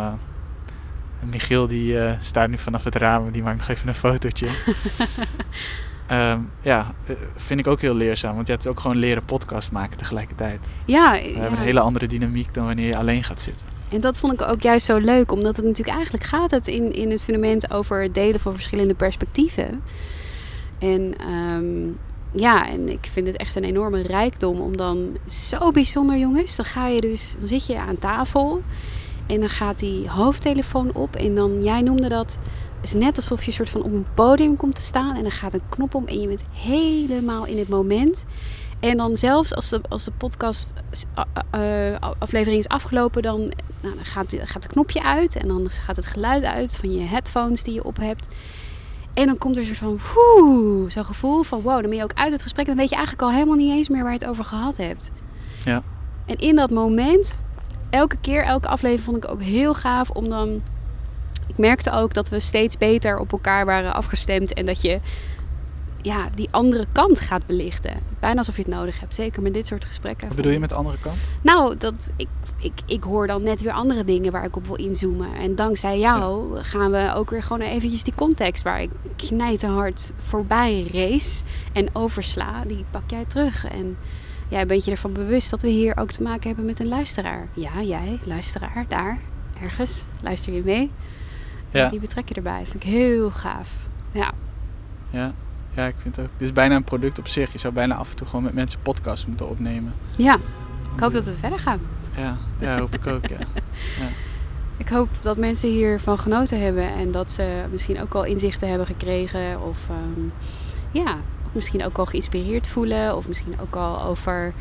Michiel 1.30 1.66
die 1.66 1.98
eh, 1.98 2.12
staat 2.20 2.48
nu 2.48 2.58
vanaf 2.58 2.84
het 2.84 2.94
raam, 2.94 3.30
die 3.30 3.42
maakt 3.42 3.56
nog 3.58 3.68
even 3.68 3.88
een 3.88 3.94
fotootje. 3.94 4.48
Ehm, 6.06 6.38
ja, 6.62 6.94
eh, 7.06 7.14
vind 7.36 7.60
ik 7.60 7.66
ook 7.66 7.80
heel 7.80 7.94
leerzaam. 7.94 8.34
Want 8.34 8.46
ja, 8.46 8.52
het 8.52 8.64
is 8.64 8.70
ook 8.70 8.80
gewoon 8.80 8.96
leren 8.96 9.24
podcast 9.24 9.72
maken 9.72 9.98
tegelijkertijd. 9.98 10.58
ja. 10.84 11.12
We 11.12 11.18
hebben 11.18 11.58
een 11.58 11.64
hele 11.64 11.80
andere 11.80 12.06
dynamiek 12.06 12.54
dan 12.54 12.66
wanneer 12.66 12.86
je 12.86 12.96
alleen 12.96 13.24
gaat 13.24 13.42
zitten. 13.42 13.66
En 13.88 14.00
dat 14.00 14.18
vond 14.18 14.32
ik 14.32 14.42
ook 14.42 14.62
juist 14.62 14.86
zo 14.86 14.96
leuk, 14.96 15.32
omdat 15.32 15.56
het 15.56 15.64
natuurlijk 15.64 15.96
eigenlijk 15.96 16.24
gaat 16.24 16.50
het 16.50 16.66
in, 16.66 16.92
in 16.92 17.10
het 17.10 17.24
fundament 17.24 17.70
over 17.70 18.02
het 18.02 18.14
delen 18.14 18.40
van 18.40 18.54
verschillende 18.54 18.94
perspectieven. 18.94 19.82
En 20.78 21.14
ehm, 21.18 21.86
ja, 22.32 22.68
en 22.68 22.88
ik 22.88 23.08
vind 23.12 23.26
het 23.26 23.36
echt 23.36 23.56
een 23.56 23.64
enorme 23.64 24.02
rijkdom 24.02 24.60
om 24.60 24.76
dan 24.76 25.16
zo 25.28 25.70
bijzonder, 25.70 26.16
jongens. 26.16 26.56
Dan 26.56 26.64
ga 26.64 26.86
je 26.86 27.00
dus, 27.00 27.34
dan 27.38 27.48
zit 27.48 27.66
je 27.66 27.78
aan 27.78 27.98
tafel 27.98 28.62
en 29.26 29.40
dan 29.40 29.48
gaat 29.48 29.78
die 29.78 30.10
hoofdtelefoon 30.10 30.94
op 30.94 31.16
en 31.16 31.34
dan, 31.34 31.62
jij 31.62 31.80
noemde 31.80 32.08
dat, 32.08 32.38
is 32.82 32.92
net 32.92 33.16
alsof 33.16 33.40
je 33.40 33.46
een 33.46 33.52
soort 33.52 33.70
van 33.70 33.82
op 33.82 33.92
een 33.92 34.06
podium 34.14 34.56
komt 34.56 34.74
te 34.74 34.80
staan 34.80 35.16
en 35.16 35.22
dan 35.22 35.30
gaat 35.30 35.54
een 35.54 35.68
knop 35.68 35.94
om 35.94 36.06
en 36.06 36.20
je 36.20 36.26
bent 36.26 36.44
helemaal 36.52 37.44
in 37.44 37.58
het 37.58 37.68
moment. 37.68 38.24
En 38.80 38.96
dan 38.96 39.16
zelfs 39.16 39.54
als 39.54 39.68
de, 39.68 39.80
als 39.88 40.04
de 40.04 40.10
podcast 40.10 40.72
eh, 41.14 41.92
eh, 41.92 42.00
aflevering 42.18 42.58
is 42.58 42.68
afgelopen, 42.68 43.22
dan, 43.22 43.38
nou, 43.80 43.94
dan 43.94 44.04
gaat, 44.04 44.34
gaat 44.38 44.62
het 44.62 44.72
knopje 44.72 45.02
uit 45.02 45.36
en 45.36 45.48
dan 45.48 45.70
gaat 45.70 45.96
het 45.96 46.06
geluid 46.06 46.44
uit 46.44 46.76
van 46.76 46.92
je 46.92 47.00
headphones 47.00 47.62
die 47.62 47.74
je 47.74 47.84
op 47.84 47.96
hebt. 47.96 48.28
En 49.14 49.26
dan 49.26 49.38
komt 49.38 49.56
er 49.56 49.60
een 49.68 49.74
soort 49.74 49.98
van 49.98 50.90
zo'n 50.90 51.04
gevoel 51.04 51.42
van 51.42 51.62
wow, 51.62 51.80
dan 51.80 51.90
ben 51.90 51.98
je 51.98 52.02
ook 52.02 52.14
uit 52.14 52.32
het 52.32 52.42
gesprek. 52.42 52.66
Dan 52.66 52.76
weet 52.76 52.88
je 52.88 52.94
eigenlijk 52.94 53.24
al 53.24 53.32
helemaal 53.32 53.56
niet 53.56 53.70
eens 53.70 53.88
meer 53.88 54.02
waar 54.02 54.12
je 54.12 54.18
het 54.18 54.28
over 54.28 54.44
gehad 54.44 54.76
hebt. 54.76 55.10
Ja. 55.64 55.82
En 56.26 56.36
in 56.36 56.56
dat 56.56 56.70
moment, 56.70 57.38
elke 57.94 58.16
keer, 58.20 58.44
elke 58.44 58.68
aflevering 58.68 59.04
vond 59.04 59.24
ik 59.24 59.30
ook 59.30 59.42
heel 59.42 59.74
gaaf 59.74 60.10
om 60.10 60.28
dan... 60.28 60.62
Ik 61.46 61.58
merkte 61.58 61.90
ook 61.90 62.14
dat 62.14 62.28
we 62.28 62.40
steeds 62.40 62.78
beter 62.78 63.18
op 63.18 63.32
elkaar 63.32 63.66
waren 63.66 63.94
afgestemd 63.94 64.52
en 64.52 64.66
dat 64.66 64.80
je 64.80 65.00
ja, 66.02 66.28
die 66.34 66.48
andere 66.50 66.86
kant 66.92 67.20
gaat 67.20 67.46
belichten. 67.46 68.00
Bijna 68.20 68.38
alsof 68.38 68.56
je 68.56 68.62
het 68.62 68.70
nodig 68.70 69.00
hebt, 69.00 69.14
zeker 69.14 69.42
met 69.42 69.54
dit 69.54 69.66
soort 69.66 69.84
gesprekken. 69.84 70.26
Wat 70.26 70.36
bedoel 70.36 70.52
je 70.52 70.58
met 70.58 70.68
de 70.68 70.74
andere 70.74 70.98
kant? 70.98 71.16
Nou, 71.40 71.76
dat, 71.76 71.94
ik, 72.16 72.28
ik, 72.58 72.72
ik 72.86 73.02
hoor 73.02 73.26
dan 73.26 73.42
net 73.42 73.62
weer 73.62 73.72
andere 73.72 74.04
dingen 74.04 74.32
waar 74.32 74.44
ik 74.44 74.56
op 74.56 74.66
wil 74.66 74.76
inzoomen. 74.76 75.34
En 75.34 75.54
dankzij 75.54 75.98
jou 75.98 76.56
gaan 76.62 76.90
we 76.90 77.12
ook 77.14 77.30
weer 77.30 77.42
gewoon 77.42 77.60
eventjes 77.60 78.02
die 78.02 78.14
context 78.14 78.62
waar 78.62 78.82
ik 78.82 78.90
knijterhard 79.16 80.12
voorbij 80.18 80.86
race 80.92 81.42
en 81.72 81.88
oversla, 81.92 82.62
die 82.66 82.84
pak 82.90 83.10
jij 83.10 83.24
terug. 83.24 83.66
En 83.66 83.96
jij 84.48 84.66
bent 84.66 84.84
je 84.84 84.90
ervan 84.90 85.12
bewust 85.12 85.50
dat 85.50 85.62
we 85.62 85.68
hier 85.68 85.96
ook 85.96 86.10
te 86.10 86.22
maken 86.22 86.46
hebben 86.46 86.64
met 86.64 86.80
een 86.80 86.88
luisteraar. 86.88 87.48
Ja, 87.52 87.82
jij, 87.82 88.18
luisteraar, 88.24 88.84
daar, 88.88 89.18
ergens, 89.62 90.04
luister 90.20 90.52
je 90.52 90.62
mee. 90.64 90.90
Ja. 91.70 91.88
Die 91.88 92.00
betrek 92.00 92.28
je 92.28 92.34
erbij. 92.34 92.66
Vind 92.66 92.84
ik 92.84 92.90
heel 92.90 93.30
gaaf. 93.30 93.76
Ja, 94.12 94.32
Ja, 95.10 95.32
ja, 95.74 95.86
ik 95.86 95.94
vind 95.98 96.16
het 96.16 96.24
ook. 96.24 96.32
Het 96.32 96.42
is 96.42 96.52
bijna 96.52 96.74
een 96.74 96.84
product 96.84 97.18
op 97.18 97.28
zich. 97.28 97.52
Je 97.52 97.58
zou 97.58 97.74
bijna 97.74 97.94
af 97.94 98.10
en 98.10 98.16
toe 98.16 98.26
gewoon 98.26 98.44
met 98.44 98.54
mensen 98.54 98.80
podcasts 98.82 99.26
moeten 99.26 99.48
opnemen. 99.48 99.94
ja. 100.16 100.34
ik 100.94 101.00
hoop 101.00 101.12
dat 101.12 101.24
we 101.24 101.32
verder 101.32 101.58
gaan. 101.58 101.80
Ja, 102.16 102.36
ja 102.58 102.78
hoop 102.78 102.94
ik 102.94 103.06
ook, 103.06 103.26
ja. 103.26 103.36
Ik 104.76 104.88
hoop 104.88 105.08
dat 105.20 105.36
mensen 105.36 105.68
hiervan 105.68 106.18
genoten 106.18 106.60
hebben 106.60 106.92
en 106.92 107.10
dat 107.10 107.30
ze 107.30 107.64
misschien 107.70 108.00
ook 108.00 108.14
al 108.14 108.24
inzichten 108.24 108.68
hebben 108.68 108.86
gekregen 108.86 109.62
of 109.62 109.88
ehm, 109.88 110.28
ja, 110.90 111.16
misschien 111.54 111.84
ook 111.84 111.98
al 111.98 112.06
geïnspireerd 112.06 112.68
voelen 112.68 113.16
of 113.16 113.28
misschien 113.28 113.60
ook 113.60 113.76
al 113.76 114.02
over 114.02 114.52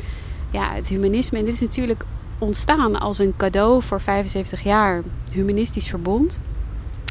ja, 0.50 0.72
het 0.72 0.88
humanisme. 0.88 1.38
En 1.38 1.44
dit 1.44 1.54
is 1.54 1.60
natuurlijk 1.60 2.04
ontstaan 2.38 3.00
als 3.00 3.18
een 3.18 3.34
cadeau 3.36 3.82
voor 3.82 4.00
75 4.00 4.62
jaar 4.62 5.02
Humanistisch 5.32 5.88
Verbond. 5.88 6.40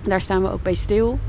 Daar 0.05 0.21
staan 0.21 0.41
we 0.41 0.51
ook 0.51 0.63
bij 0.63 0.73
stil. 0.73 1.19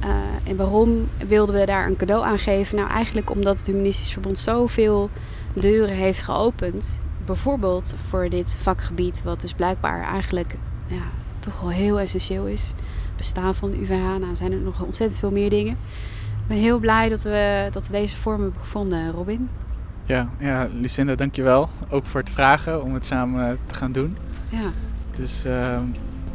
Eh, 0.00 0.08
en 0.44 0.56
waarom 0.56 1.08
wilden 1.28 1.54
we 1.54 1.66
daar 1.66 1.86
een 1.86 1.96
cadeau 1.96 2.24
aan 2.24 2.38
geven? 2.38 2.76
Nou, 2.76 2.90
eigenlijk 2.90 3.30
omdat 3.30 3.58
het 3.58 3.66
Humanistisch 3.66 4.12
Verbond 4.12 4.38
zoveel 4.38 5.10
deuren 5.52 5.94
heeft 5.94 6.22
geopend. 6.22 7.00
Bijvoorbeeld 7.24 7.94
voor 8.08 8.28
dit 8.28 8.56
vakgebied, 8.60 9.22
wat 9.22 9.40
dus 9.40 9.52
blijkbaar 9.52 10.02
eigenlijk 10.02 10.56
ja, 10.86 11.02
toch 11.38 11.60
wel 11.60 11.70
heel 11.70 12.00
essentieel 12.00 12.46
is. 12.46 12.72
Bestaan 13.16 13.54
van 13.54 13.70
de 13.70 13.80
UVH, 13.80 14.18
nou 14.20 14.36
zijn 14.36 14.52
er 14.52 14.58
nog 14.58 14.82
ontzettend 14.82 15.20
veel 15.20 15.30
meer 15.30 15.50
dingen. 15.50 15.78
Ik 16.50 16.56
ben 16.56 16.64
heel 16.64 16.78
blij 16.78 17.08
dat 17.08 17.22
we, 17.22 17.68
dat 17.70 17.86
we 17.86 17.92
deze 17.92 18.16
vorm 18.16 18.40
hebben 18.42 18.60
gevonden, 18.60 19.10
Robin. 19.10 19.48
Ja, 20.06 20.28
ja, 20.38 20.68
Lucinda, 20.80 21.14
dankjewel. 21.14 21.68
Ook 21.90 22.06
voor 22.06 22.20
het 22.20 22.30
vragen 22.30 22.82
om 22.82 22.94
het 22.94 23.06
samen 23.06 23.58
te 23.66 23.74
gaan 23.74 23.92
doen. 23.92 24.16
Ja, 24.48 24.70
Dus 25.14 25.44
ehm 25.44 25.84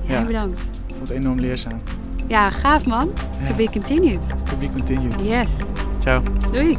jij 0.06 0.20
Ja. 0.20 0.22
bedankt. 0.22 0.60
ik 0.60 0.96
vond 0.96 1.10
het 1.10 1.18
enorm 1.18 1.40
leerzaam. 1.40 1.80
Ja, 2.28 2.52
gaaf 2.52 2.86
man. 2.86 3.10
Ja. 3.42 3.48
To 3.50 3.56
be 3.56 3.70
continued. 3.72 4.46
To 4.50 4.58
be 4.60 4.70
continued. 4.70 5.16
Yes. 5.24 5.58
Ciao. 6.00 6.22
Doei. 6.52 6.76